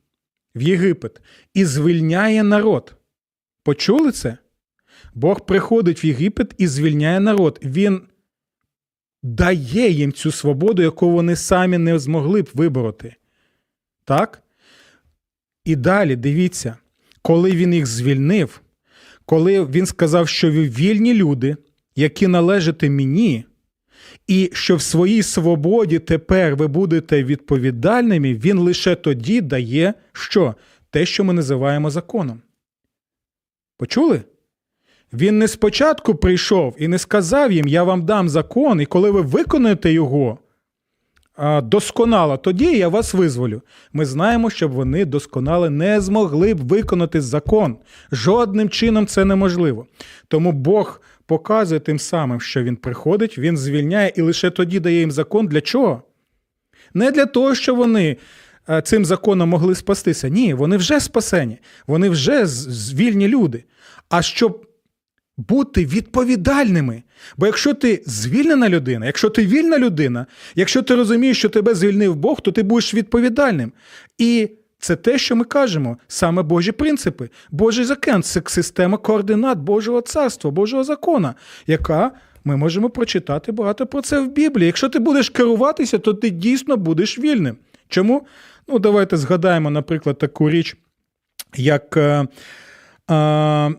в 0.54 0.62
Єгипет 0.62 1.20
і 1.54 1.64
звільняє 1.64 2.42
народ. 2.42 2.94
Почули 3.64 4.12
це? 4.12 4.36
Бог 5.14 5.46
приходить 5.46 6.04
в 6.04 6.06
Єгипет 6.06 6.54
і 6.58 6.66
звільняє 6.66 7.20
народ. 7.20 7.60
Він 7.62 8.00
дає 9.22 9.90
їм 9.90 10.12
цю 10.12 10.32
свободу, 10.32 10.82
яку 10.82 11.10
вони 11.10 11.36
самі 11.36 11.78
не 11.78 11.98
змогли 11.98 12.42
б 12.42 12.50
вибороти. 12.54 13.14
Так? 14.04 14.42
І 15.64 15.76
далі 15.76 16.16
дивіться, 16.16 16.76
коли 17.22 17.50
він 17.50 17.74
їх 17.74 17.86
звільнив, 17.86 18.60
коли 19.24 19.64
він 19.64 19.86
сказав, 19.86 20.28
що 20.28 20.52
ви 20.52 20.68
вільні 20.68 21.14
люди, 21.14 21.56
які 21.96 22.26
належите 22.26 22.90
мені, 22.90 23.44
і 24.26 24.50
що 24.52 24.76
в 24.76 24.82
своїй 24.82 25.22
свободі 25.22 25.98
тепер 25.98 26.56
ви 26.56 26.66
будете 26.66 27.24
відповідальними, 27.24 28.34
він 28.34 28.58
лише 28.58 28.94
тоді 28.94 29.40
дає 29.40 29.94
що? 30.12 30.54
Те, 30.90 31.06
що 31.06 31.24
ми 31.24 31.32
називаємо 31.32 31.90
законом. 31.90 32.42
Почули? 33.76 34.22
Він 35.12 35.38
не 35.38 35.48
спочатку 35.48 36.14
прийшов 36.14 36.74
і 36.78 36.88
не 36.88 36.98
сказав 36.98 37.52
їм, 37.52 37.68
я 37.68 37.82
вам 37.82 38.04
дам 38.04 38.28
закон, 38.28 38.80
і 38.80 38.86
коли 38.86 39.10
ви 39.10 39.20
виконаєте 39.20 39.92
його 39.92 40.38
досконало, 41.62 42.36
тоді 42.36 42.78
я 42.78 42.88
вас 42.88 43.14
визволю. 43.14 43.62
Ми 43.92 44.06
знаємо, 44.06 44.50
щоб 44.50 44.72
вони 44.72 45.04
досконало 45.04 45.70
не 45.70 46.00
змогли 46.00 46.54
б 46.54 46.68
виконати 46.68 47.20
закон. 47.20 47.76
Жодним 48.12 48.68
чином 48.68 49.06
це 49.06 49.24
неможливо. 49.24 49.86
Тому 50.28 50.52
Бог 50.52 51.00
показує 51.26 51.80
тим 51.80 51.98
самим, 51.98 52.40
що 52.40 52.62
він 52.62 52.76
приходить, 52.76 53.38
він 53.38 53.56
звільняє 53.56 54.12
і 54.16 54.22
лише 54.22 54.50
тоді 54.50 54.80
дає 54.80 55.00
їм 55.00 55.10
закон. 55.10 55.46
Для 55.46 55.60
чого? 55.60 56.02
Не 56.94 57.10
для 57.10 57.26
того, 57.26 57.54
що 57.54 57.74
вони 57.74 58.16
цим 58.84 59.04
законом 59.04 59.48
могли 59.48 59.74
спастися. 59.74 60.28
Ні, 60.28 60.54
вони 60.54 60.76
вже 60.76 61.00
спасені, 61.00 61.58
вони 61.86 62.08
вже 62.08 62.44
вільні 62.94 63.28
люди. 63.28 63.64
А 64.08 64.22
щоб 64.22 64.66
бути 65.48 65.86
відповідальними. 65.86 67.02
Бо 67.36 67.46
якщо 67.46 67.74
ти 67.74 68.02
звільнена 68.06 68.68
людина, 68.68 69.06
якщо 69.06 69.30
ти 69.30 69.46
вільна 69.46 69.78
людина, 69.78 70.26
якщо 70.54 70.82
ти 70.82 70.94
розумієш, 70.94 71.38
що 71.38 71.48
тебе 71.48 71.74
звільнив 71.74 72.16
Бог, 72.16 72.40
то 72.40 72.52
ти 72.52 72.62
будеш 72.62 72.94
відповідальним. 72.94 73.72
І 74.18 74.50
це 74.78 74.96
те, 74.96 75.18
що 75.18 75.36
ми 75.36 75.44
кажемо, 75.44 75.96
саме 76.08 76.42
Божі 76.42 76.72
принципи, 76.72 77.30
Божий 77.50 77.84
закон, 77.84 78.22
це 78.22 78.42
система 78.46 78.96
координат 78.98 79.58
Божого 79.58 80.00
царства, 80.00 80.50
Божого 80.50 80.84
закона, 80.84 81.34
яка 81.66 82.10
ми 82.44 82.56
можемо 82.56 82.90
прочитати 82.90 83.52
багато 83.52 83.86
про 83.86 84.02
це 84.02 84.20
в 84.20 84.32
Біблії. 84.32 84.66
Якщо 84.66 84.88
ти 84.88 84.98
будеш 84.98 85.30
керуватися, 85.30 85.98
то 85.98 86.14
ти 86.14 86.30
дійсно 86.30 86.76
будеш 86.76 87.18
вільним. 87.18 87.56
Чому? 87.88 88.26
Ну, 88.68 88.78
давайте 88.78 89.16
згадаємо, 89.16 89.70
наприклад, 89.70 90.18
таку 90.18 90.50
річ, 90.50 90.76
як. 91.56 91.96
е, 91.96 92.26
е, 93.10 93.74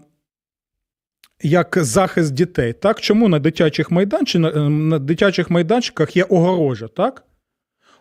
як 1.44 1.78
захист 1.82 2.34
дітей. 2.34 2.74
Так? 2.74 3.02
Чому 3.02 3.28
на 3.28 3.40
дитячих, 3.40 3.92
майданчиках, 3.92 4.56
на 4.70 5.00
дитячих 5.00 5.50
майданчиках 5.50 6.18
є 6.18 6.24
огорожа, 6.24 6.88
так? 6.88 7.24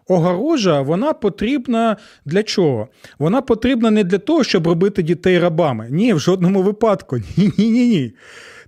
Огорожа, 0.08 0.80
вона 0.80 1.12
потрібна 1.12 1.96
для 2.24 2.42
чого? 2.42 2.88
Вона 3.18 3.42
потрібна 3.42 3.90
не 3.90 4.04
для 4.04 4.18
того, 4.18 4.44
щоб 4.44 4.66
робити 4.66 5.02
дітей 5.02 5.38
рабами. 5.38 5.88
Ні, 5.90 6.14
в 6.14 6.18
жодному 6.18 6.62
випадку. 6.62 7.16
Ні, 7.36 7.52
ні, 7.58 7.70
ні, 7.70 7.88
ні. 7.88 8.12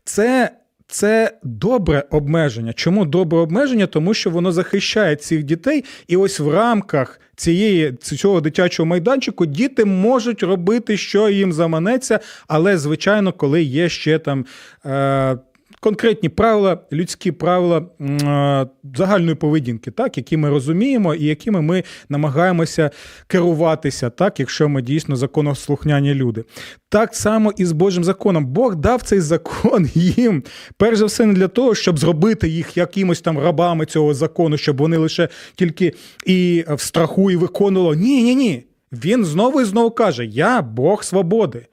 Це, 0.04 0.50
це 0.92 1.32
добре 1.42 2.04
обмеження. 2.10 2.72
Чому 2.72 3.04
добре 3.04 3.38
обмеження? 3.38 3.86
Тому 3.86 4.14
що 4.14 4.30
воно 4.30 4.52
захищає 4.52 5.16
цих 5.16 5.42
дітей, 5.42 5.84
і 6.08 6.16
ось 6.16 6.40
в 6.40 6.50
рамках 6.50 7.20
цієї 7.36 7.92
цього 7.92 8.40
дитячого 8.40 8.86
майданчику 8.86 9.46
діти 9.46 9.84
можуть 9.84 10.42
робити, 10.42 10.96
що 10.96 11.28
їм 11.28 11.52
заманеться, 11.52 12.20
але 12.48 12.78
звичайно, 12.78 13.32
коли 13.32 13.62
є 13.62 13.88
ще 13.88 14.18
там. 14.18 14.46
Е- 14.86 15.38
Конкретні 15.84 16.28
правила, 16.28 16.78
людські 16.92 17.32
правила 17.32 17.86
е, 18.00 18.66
загальної 18.94 19.34
поведінки, 19.34 19.90
так, 19.90 20.16
які 20.16 20.36
ми 20.36 20.50
розуміємо 20.50 21.14
і 21.14 21.24
якими 21.24 21.62
ми 21.62 21.84
намагаємося 22.08 22.90
керуватися, 23.26 24.10
так, 24.10 24.40
якщо 24.40 24.68
ми 24.68 24.82
дійсно 24.82 25.16
законослухняні 25.16 26.14
люди. 26.14 26.44
Так 26.88 27.14
само 27.14 27.52
і 27.56 27.64
з 27.64 27.72
Божим 27.72 28.04
законом. 28.04 28.46
Бог 28.46 28.76
дав 28.76 29.02
цей 29.02 29.20
закон 29.20 29.90
їм, 29.94 30.42
перш 30.76 30.98
за 30.98 31.04
все, 31.04 31.26
не 31.26 31.34
для 31.34 31.48
того, 31.48 31.74
щоб 31.74 31.98
зробити 31.98 32.48
їх 32.48 32.76
якимось 32.76 33.20
там 33.20 33.38
рабами 33.38 33.86
цього 33.86 34.14
закону, 34.14 34.56
щоб 34.56 34.76
вони 34.76 34.96
лише 34.96 35.28
тільки 35.54 35.92
і 36.26 36.64
в 36.68 36.80
страху 36.80 37.30
і 37.30 37.36
виконували. 37.36 37.96
Ні, 37.96 38.22
ні, 38.22 38.34
ні. 38.34 38.64
Він 38.92 39.24
знову 39.24 39.60
і 39.60 39.64
знову 39.64 39.90
каже: 39.90 40.26
Я 40.26 40.62
Бог 40.62 41.04
свободи. 41.04 41.66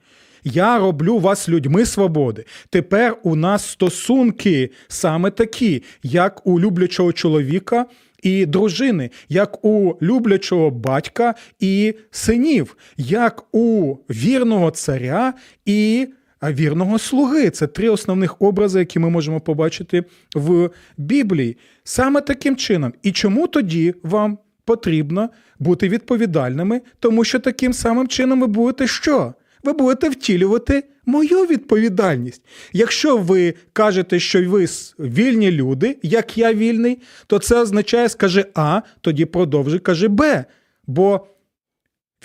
Я 0.44 0.78
роблю 0.78 1.18
вас 1.18 1.48
людьми 1.48 1.86
свободи. 1.86 2.44
Тепер 2.70 3.16
у 3.22 3.36
нас 3.36 3.66
стосунки 3.66 4.70
саме 4.88 5.30
такі, 5.30 5.82
як 6.02 6.46
у 6.46 6.60
люблячого 6.60 7.12
чоловіка 7.12 7.86
і 8.22 8.46
дружини, 8.46 9.10
як 9.28 9.64
у 9.64 9.96
люблячого 10.02 10.70
батька 10.70 11.34
і 11.60 11.94
синів, 12.10 12.76
як 12.96 13.44
у 13.52 13.96
вірного 14.10 14.70
царя 14.70 15.34
і 15.66 16.08
вірного 16.42 16.98
слуги. 16.98 17.50
Це 17.50 17.66
три 17.66 17.88
основних 17.88 18.42
образи, 18.42 18.78
які 18.78 18.98
ми 18.98 19.10
можемо 19.10 19.40
побачити 19.40 20.04
в 20.34 20.70
Біблії. 20.96 21.56
Саме 21.84 22.20
таким 22.20 22.56
чином. 22.56 22.92
І 23.02 23.12
чому 23.12 23.46
тоді 23.46 23.94
вам 24.02 24.38
потрібно 24.64 25.28
бути 25.58 25.88
відповідальними? 25.88 26.80
Тому 26.98 27.24
що 27.24 27.38
таким 27.38 27.72
самим 27.72 28.08
чином 28.08 28.40
ви 28.40 28.46
будете 28.46 28.86
що? 28.86 29.34
Ви 29.62 29.72
будете 29.72 30.08
втілювати 30.08 30.84
мою 31.06 31.46
відповідальність. 31.46 32.42
Якщо 32.72 33.16
ви 33.16 33.54
кажете, 33.72 34.20
що 34.20 34.50
ви 34.50 34.66
вільні 34.98 35.50
люди, 35.50 35.98
як 36.02 36.38
я 36.38 36.52
вільний, 36.54 36.98
то 37.26 37.38
це 37.38 37.60
означає, 37.60 38.08
скажи 38.08 38.46
А, 38.54 38.80
тоді 39.00 39.24
продовжуй, 39.24 39.78
кажи 39.78 40.08
Б. 40.08 40.44
Бо 40.86 41.26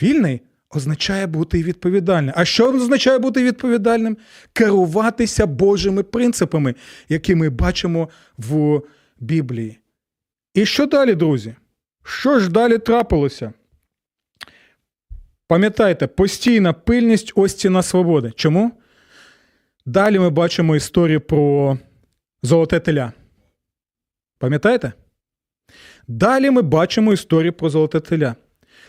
вільний 0.02 0.42
означає 0.76 1.28
бути 1.28 1.64
відповідальним. 1.64 2.34
А 2.38 2.46
що 2.46 2.72
означає 2.72 3.20
бути 3.20 3.44
відповідальним? 3.44 4.18
Керуватися 4.54 5.46
Божими 5.46 6.04
принципами, 6.04 6.76
які 7.10 7.36
ми 7.36 7.50
бачимо 7.50 8.10
в 8.38 8.82
Біблії. 9.20 9.80
І 10.54 10.66
що 10.66 10.86
далі, 10.86 11.16
друзі? 11.16 11.56
Що 12.04 12.40
ж 12.40 12.50
далі 12.50 12.78
трапилося? 12.78 13.54
Пам'ятайте, 15.48 16.08
постійна 16.08 16.74
пильність 16.74 17.32
ось 17.36 17.56
ціна 17.56 17.84
свободи. 17.84 18.32
Чому? 18.36 18.72
Далі 19.86 20.20
ми 20.20 20.30
бачимо 20.30 20.76
історію 20.76 21.22
про 21.22 21.78
золоте 22.44 22.80
теля. 22.80 23.14
Пам'ятаєте? 24.38 24.94
Далі 26.08 26.52
ми 26.52 26.62
бачимо 26.62 27.14
історію 27.14 27.54
про 27.54 27.70
золоте 27.70 28.00
теля. 28.00 28.36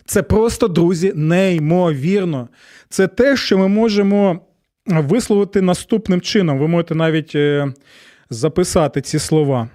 Це 0.04 0.22
просто, 0.22 0.68
друзі, 0.68 1.12
неймовірно. 1.14 2.48
Це 2.88 3.08
те, 3.08 3.36
що 3.36 3.58
ми 3.58 3.68
можемо 3.68 4.40
висловити 4.86 5.60
наступним 5.60 6.20
чином. 6.20 6.58
Ви 6.58 6.68
можете 6.68 6.94
навіть 6.94 7.34
е, 7.34 7.72
записати 8.30 9.00
ці 9.00 9.18
слова. 9.18 9.68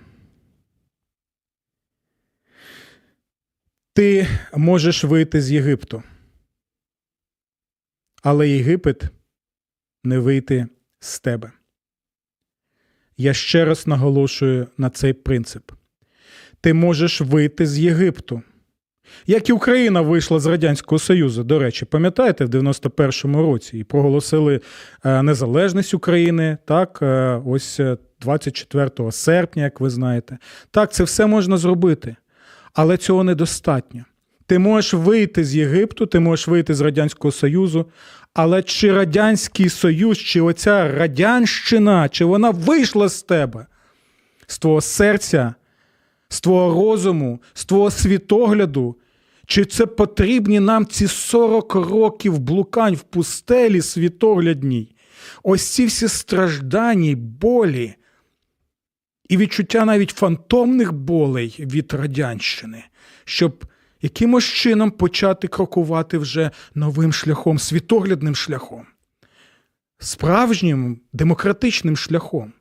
Ти 3.94 4.28
можеш 4.54 5.04
вийти 5.04 5.41
з 5.41 5.52
Єгипту 5.52 6.04
але 8.22 8.50
Єгипет 8.50 9.04
не 10.04 10.20
вийти 10.20 10.68
з 11.00 11.20
тебе. 11.20 11.52
Я 13.18 13.34
ще 13.34 13.66
раз 13.66 13.88
наголошую 13.88 14.68
на 14.78 14.90
цей 14.90 15.14
принцип. 15.14 15.72
Ти 16.62 16.74
можеш 16.74 17.22
вийти 17.22 17.66
з 17.66 17.80
Єгипту. 17.80 18.42
Як 19.28 19.50
і 19.50 19.54
Україна 19.54 20.02
вийшла 20.02 20.40
з 20.40 20.46
Радянського 20.46 21.00
Союзу, 21.00 21.44
до 21.44 21.60
речі, 21.60 21.86
пам'ятаєте, 21.86 22.46
в 22.46 22.50
91-му 22.50 23.42
році 23.42 23.78
і 23.78 23.84
проголосили 23.84 24.62
е, 25.06 25.24
незалежність 25.24 25.94
України, 25.94 26.58
так, 26.66 27.00
е, 27.02 27.42
ось 27.46 27.80
24 28.22 29.12
серпня, 29.12 29.64
як 29.64 29.80
ви 29.80 29.90
знаєте. 29.90 30.38
Так, 30.72 30.94
це 30.94 31.04
все 31.04 31.26
можна 31.26 31.58
зробити, 31.58 32.16
але 32.74 32.98
цього 32.98 33.24
недостатньо. 33.24 34.06
Ти 34.52 34.60
можеш 34.60 34.94
вийти 34.94 35.44
з 35.44 35.56
Єгипту, 35.56 36.06
ти 36.06 36.20
можеш 36.20 36.48
вийти 36.48 36.74
з 36.74 36.82
Радянського 36.82 37.32
Союзу, 37.32 37.86
але 38.34 38.64
чи 38.64 38.92
Радянський 38.92 39.70
Союз, 39.70 40.18
чи 40.18 40.42
оця 40.42 40.92
Радянщина, 40.92 42.10
чи 42.10 42.26
вона 42.26 42.50
вийшла 42.50 43.10
з 43.10 43.24
тебе, 43.24 43.66
з 44.48 44.60
твого 44.60 44.82
серця, 44.82 45.54
з 46.30 46.42
твого 46.42 46.82
розуму, 46.82 47.42
з 47.54 47.66
твого 47.66 47.92
світогляду? 47.92 48.96
Чи 49.46 49.66
це 49.66 49.86
потрібні 49.86 50.60
нам 50.60 50.86
ці 50.86 51.08
40 51.08 51.76
років 51.76 52.40
блукань 52.40 52.96
в 52.96 53.02
пустелі 53.02 53.82
світоглядній? 53.82 54.96
Ось 55.44 55.68
ці 55.68 55.86
всі 55.86 56.08
страждані, 56.08 57.16
болі 57.16 57.96
і 59.30 59.38
відчуття 59.38 59.86
навіть 59.86 60.10
фантомних 60.10 60.94
болей 60.94 61.56
від 61.60 61.94
Радянщини, 61.94 62.84
щоб 63.26 63.66
якимось 64.02 64.44
чином 64.44 64.92
почати 64.92 65.48
крокувати 65.48 66.18
вже 66.18 66.52
новим 66.76 67.14
шляхом, 67.14 67.60
світоглядним 67.60 68.36
шляхом, 68.36 68.86
справжнім 70.00 71.00
демократичним 71.14 71.98
шляхом, 71.98 72.54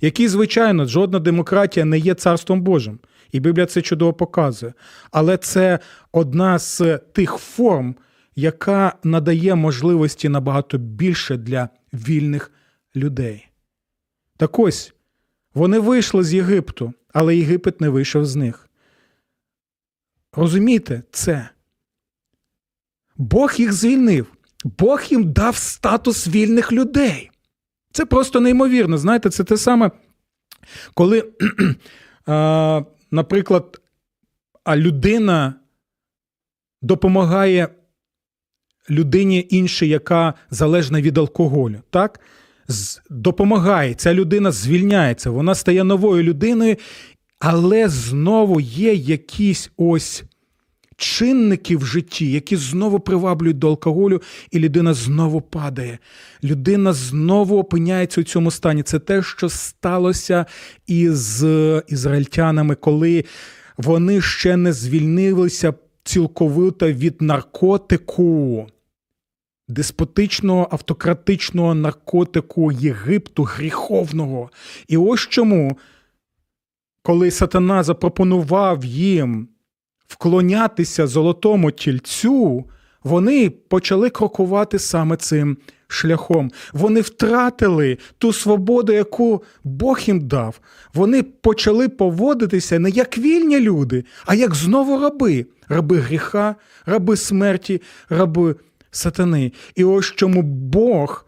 який, 0.00 0.28
звичайно, 0.28 0.86
жодна 0.86 1.18
демократія 1.18 1.84
не 1.84 1.98
є 1.98 2.14
царством 2.14 2.62
Божим. 2.62 2.98
І 3.32 3.40
Біблія 3.40 3.66
це 3.66 3.82
чудово 3.82 4.12
показує. 4.12 4.72
Але 5.10 5.36
це 5.36 5.78
одна 6.12 6.58
з 6.58 6.98
тих 6.98 7.30
форм, 7.36 7.96
яка 8.36 8.92
надає 9.04 9.54
можливості 9.54 10.28
набагато 10.28 10.78
більше 10.78 11.36
для 11.36 11.68
вільних 11.92 12.50
людей. 12.96 13.48
Так 14.36 14.58
ось 14.58 14.94
вони 15.54 15.78
вийшли 15.78 16.24
з 16.24 16.34
Єгипту, 16.34 16.92
але 17.12 17.36
Єгипет 17.36 17.80
не 17.80 17.88
вийшов 17.88 18.24
з 18.24 18.36
них. 18.36 18.63
Розумієте 20.36 21.02
це? 21.10 21.48
Бог 23.16 23.54
їх 23.56 23.72
звільнив. 23.72 24.26
Бог 24.78 25.02
їм 25.08 25.32
дав 25.32 25.56
статус 25.56 26.28
вільних 26.28 26.72
людей. 26.72 27.30
Це 27.92 28.06
просто 28.06 28.40
неймовірно. 28.40 28.98
Знаєте, 28.98 29.30
це 29.30 29.44
те 29.44 29.56
саме, 29.56 29.90
коли, 30.94 31.32
наприклад, 33.10 33.80
людина 34.68 35.54
допомагає 36.82 37.68
людині 38.90 39.46
іншій, 39.50 39.88
яка 39.88 40.34
залежна 40.50 41.00
від 41.00 41.18
алкоголю. 41.18 41.82
так? 41.90 42.20
Допомагає, 43.10 43.94
ця 43.94 44.14
людина 44.14 44.52
звільняється, 44.52 45.30
вона 45.30 45.54
стає 45.54 45.84
новою 45.84 46.22
людиною, 46.22 46.76
але 47.38 47.88
знову 47.88 48.60
є 48.60 48.94
якісь 48.94 49.70
ось 49.76 50.24
чинники 50.96 51.76
в 51.76 51.84
житті, 51.84 52.30
які 52.30 52.56
знову 52.56 53.00
приваблюють 53.00 53.58
до 53.58 53.68
алкоголю, 53.68 54.22
і 54.50 54.58
людина 54.58 54.94
знову 54.94 55.40
падає. 55.40 55.98
Людина 56.44 56.92
знову 56.92 57.58
опиняється 57.58 58.20
у 58.20 58.24
цьому 58.24 58.50
стані. 58.50 58.82
Це 58.82 58.98
те, 58.98 59.22
що 59.22 59.48
сталося 59.48 60.46
із 60.86 61.44
ізраїльтянами, 61.88 62.74
коли 62.74 63.24
вони 63.76 64.20
ще 64.20 64.56
не 64.56 64.72
звільнилися 64.72 65.74
цілковито 66.04 66.92
від 66.92 67.22
наркотику. 67.22 68.66
Деспотичного 69.68 70.68
автократичного 70.70 71.74
наркотику 71.74 72.72
Єгипту 72.72 73.42
гріховного. 73.42 74.50
І 74.88 74.96
ось 74.96 75.20
чому, 75.20 75.78
коли 77.04 77.30
сатана 77.30 77.82
запропонував 77.82 78.84
їм 78.84 79.48
вклонятися 80.06 81.06
золотому 81.06 81.70
тільцю, 81.70 82.64
вони 83.02 83.50
почали 83.50 84.10
крокувати 84.10 84.78
саме 84.78 85.16
цим 85.16 85.56
шляхом. 85.88 86.50
Вони 86.72 87.00
втратили 87.00 87.98
ту 88.18 88.32
свободу, 88.32 88.92
яку 88.92 89.42
Бог 89.64 90.00
їм 90.00 90.20
дав. 90.20 90.60
Вони 90.94 91.22
почали 91.22 91.88
поводитися 91.88 92.78
не 92.78 92.90
як 92.90 93.18
вільні 93.18 93.60
люди, 93.60 94.04
а 94.26 94.34
як 94.34 94.54
знову 94.54 95.00
раби, 95.00 95.46
раби 95.68 95.98
гріха, 95.98 96.56
раби 96.86 97.16
смерті, 97.16 97.82
раби 98.08 98.56
сатани. 98.90 99.52
І 99.74 99.84
ось 99.84 100.06
чому 100.06 100.42
Бог 100.42 101.26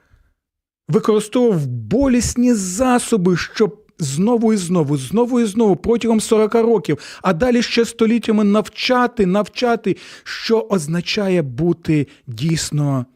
використовував 0.89 1.67
болісні 1.67 2.55
засоби, 2.55 3.37
щоб 3.37 3.86
знову 3.99 4.53
і 4.53 4.57
знову, 4.57 4.97
знову 4.97 5.41
і 5.41 5.45
знову 5.45 5.77
протягом 5.77 6.21
40 6.21 6.55
років, 6.55 6.99
а 7.23 7.33
далі 7.33 7.63
ще 7.63 7.85
століттями 7.85 8.45
навчати, 8.45 9.27
навчати, 9.27 9.97
що 10.25 10.61
означає 10.61 11.43
бути 11.43 12.07
дійсно 12.27 13.07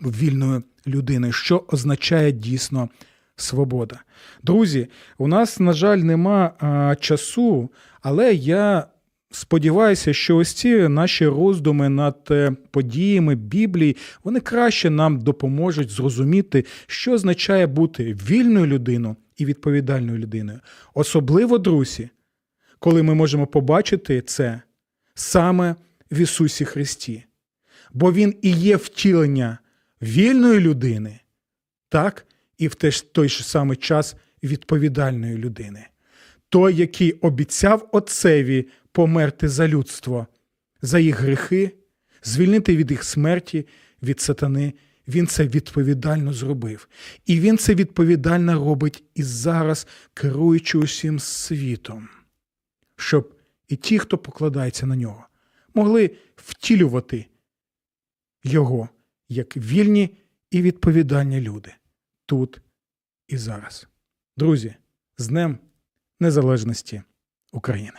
вільною 0.00 0.62
людиною, 0.86 1.32
що 1.32 1.64
означає 1.68 2.32
дійсно 2.32 2.88
свобода. 3.36 4.00
Друзі, 4.42 4.88
у 5.18 5.28
нас, 5.28 5.60
на 5.60 5.72
жаль, 5.72 5.98
нема 5.98 6.52
а, 6.58 6.94
часу, 7.00 7.70
але 8.02 8.34
я 8.34 8.86
сподіваюся, 9.30 10.12
що 10.12 10.36
ось 10.36 10.52
ці 10.52 10.88
наші 10.88 11.26
роздуми 11.26 11.88
над 11.88 12.18
е, 12.30 12.52
подіями 12.70 13.34
Біблії 13.34 13.96
вони 14.24 14.40
краще 14.40 14.90
нам 14.90 15.20
допоможуть 15.20 15.90
зрозуміти, 15.90 16.64
що 16.86 17.12
означає 17.12 17.66
бути 17.66 18.16
вільною 18.28 18.66
людиною 18.66 19.16
і 19.36 19.44
відповідальною 19.44 20.18
людиною. 20.18 20.60
Особливо, 20.94 21.58
друзі, 21.58 22.10
коли 22.78 23.02
ми 23.02 23.14
можемо 23.14 23.46
побачити 23.46 24.20
це 24.20 24.62
саме 25.14 25.76
в 26.10 26.18
Ісусі 26.18 26.64
Христі. 26.64 27.24
Бо 27.92 28.12
Він 28.12 28.34
і 28.42 28.50
є 28.50 28.76
втілення 28.76 29.58
вільної 30.02 30.60
людини, 30.60 31.20
так, 31.88 32.26
і 32.58 32.68
в 32.68 32.74
той 33.12 33.28
же 33.28 33.44
самий 33.44 33.76
час 33.76 34.16
відповідальної 34.42 35.36
людини. 35.36 35.86
Той, 36.48 36.76
який 36.76 37.12
обіцяв 37.12 37.88
Отцеві 37.92 38.68
померти 38.92 39.48
за 39.48 39.68
людство, 39.68 40.26
за 40.82 40.98
їх 40.98 41.20
гріхи, 41.20 41.70
звільнити 42.22 42.76
від 42.76 42.90
їх 42.90 43.04
смерті, 43.04 43.66
від 44.02 44.20
сатани, 44.20 44.72
він 45.08 45.26
це 45.26 45.46
відповідально 45.46 46.32
зробив. 46.32 46.88
І 47.26 47.40
він 47.40 47.58
це 47.58 47.74
відповідально 47.74 48.54
робить 48.54 49.04
і 49.14 49.22
зараз, 49.22 49.86
керуючи 50.14 50.78
усім 50.78 51.18
світом, 51.18 52.08
щоб 52.96 53.34
і 53.68 53.76
ті, 53.76 53.98
хто 53.98 54.18
покладається 54.18 54.86
на 54.86 54.96
нього, 54.96 55.26
могли 55.74 56.10
втілювати 56.36 57.26
його 58.44 58.88
як 59.28 59.56
вільні 59.56 60.16
і 60.50 60.62
відповідальні 60.62 61.40
люди 61.40 61.74
тут 62.26 62.60
і 63.28 63.36
зараз. 63.36 63.88
Друзі, 64.36 64.74
з 65.18 65.28
Днем 65.28 65.58
Незалежності 66.20 67.02
України. 67.52 67.98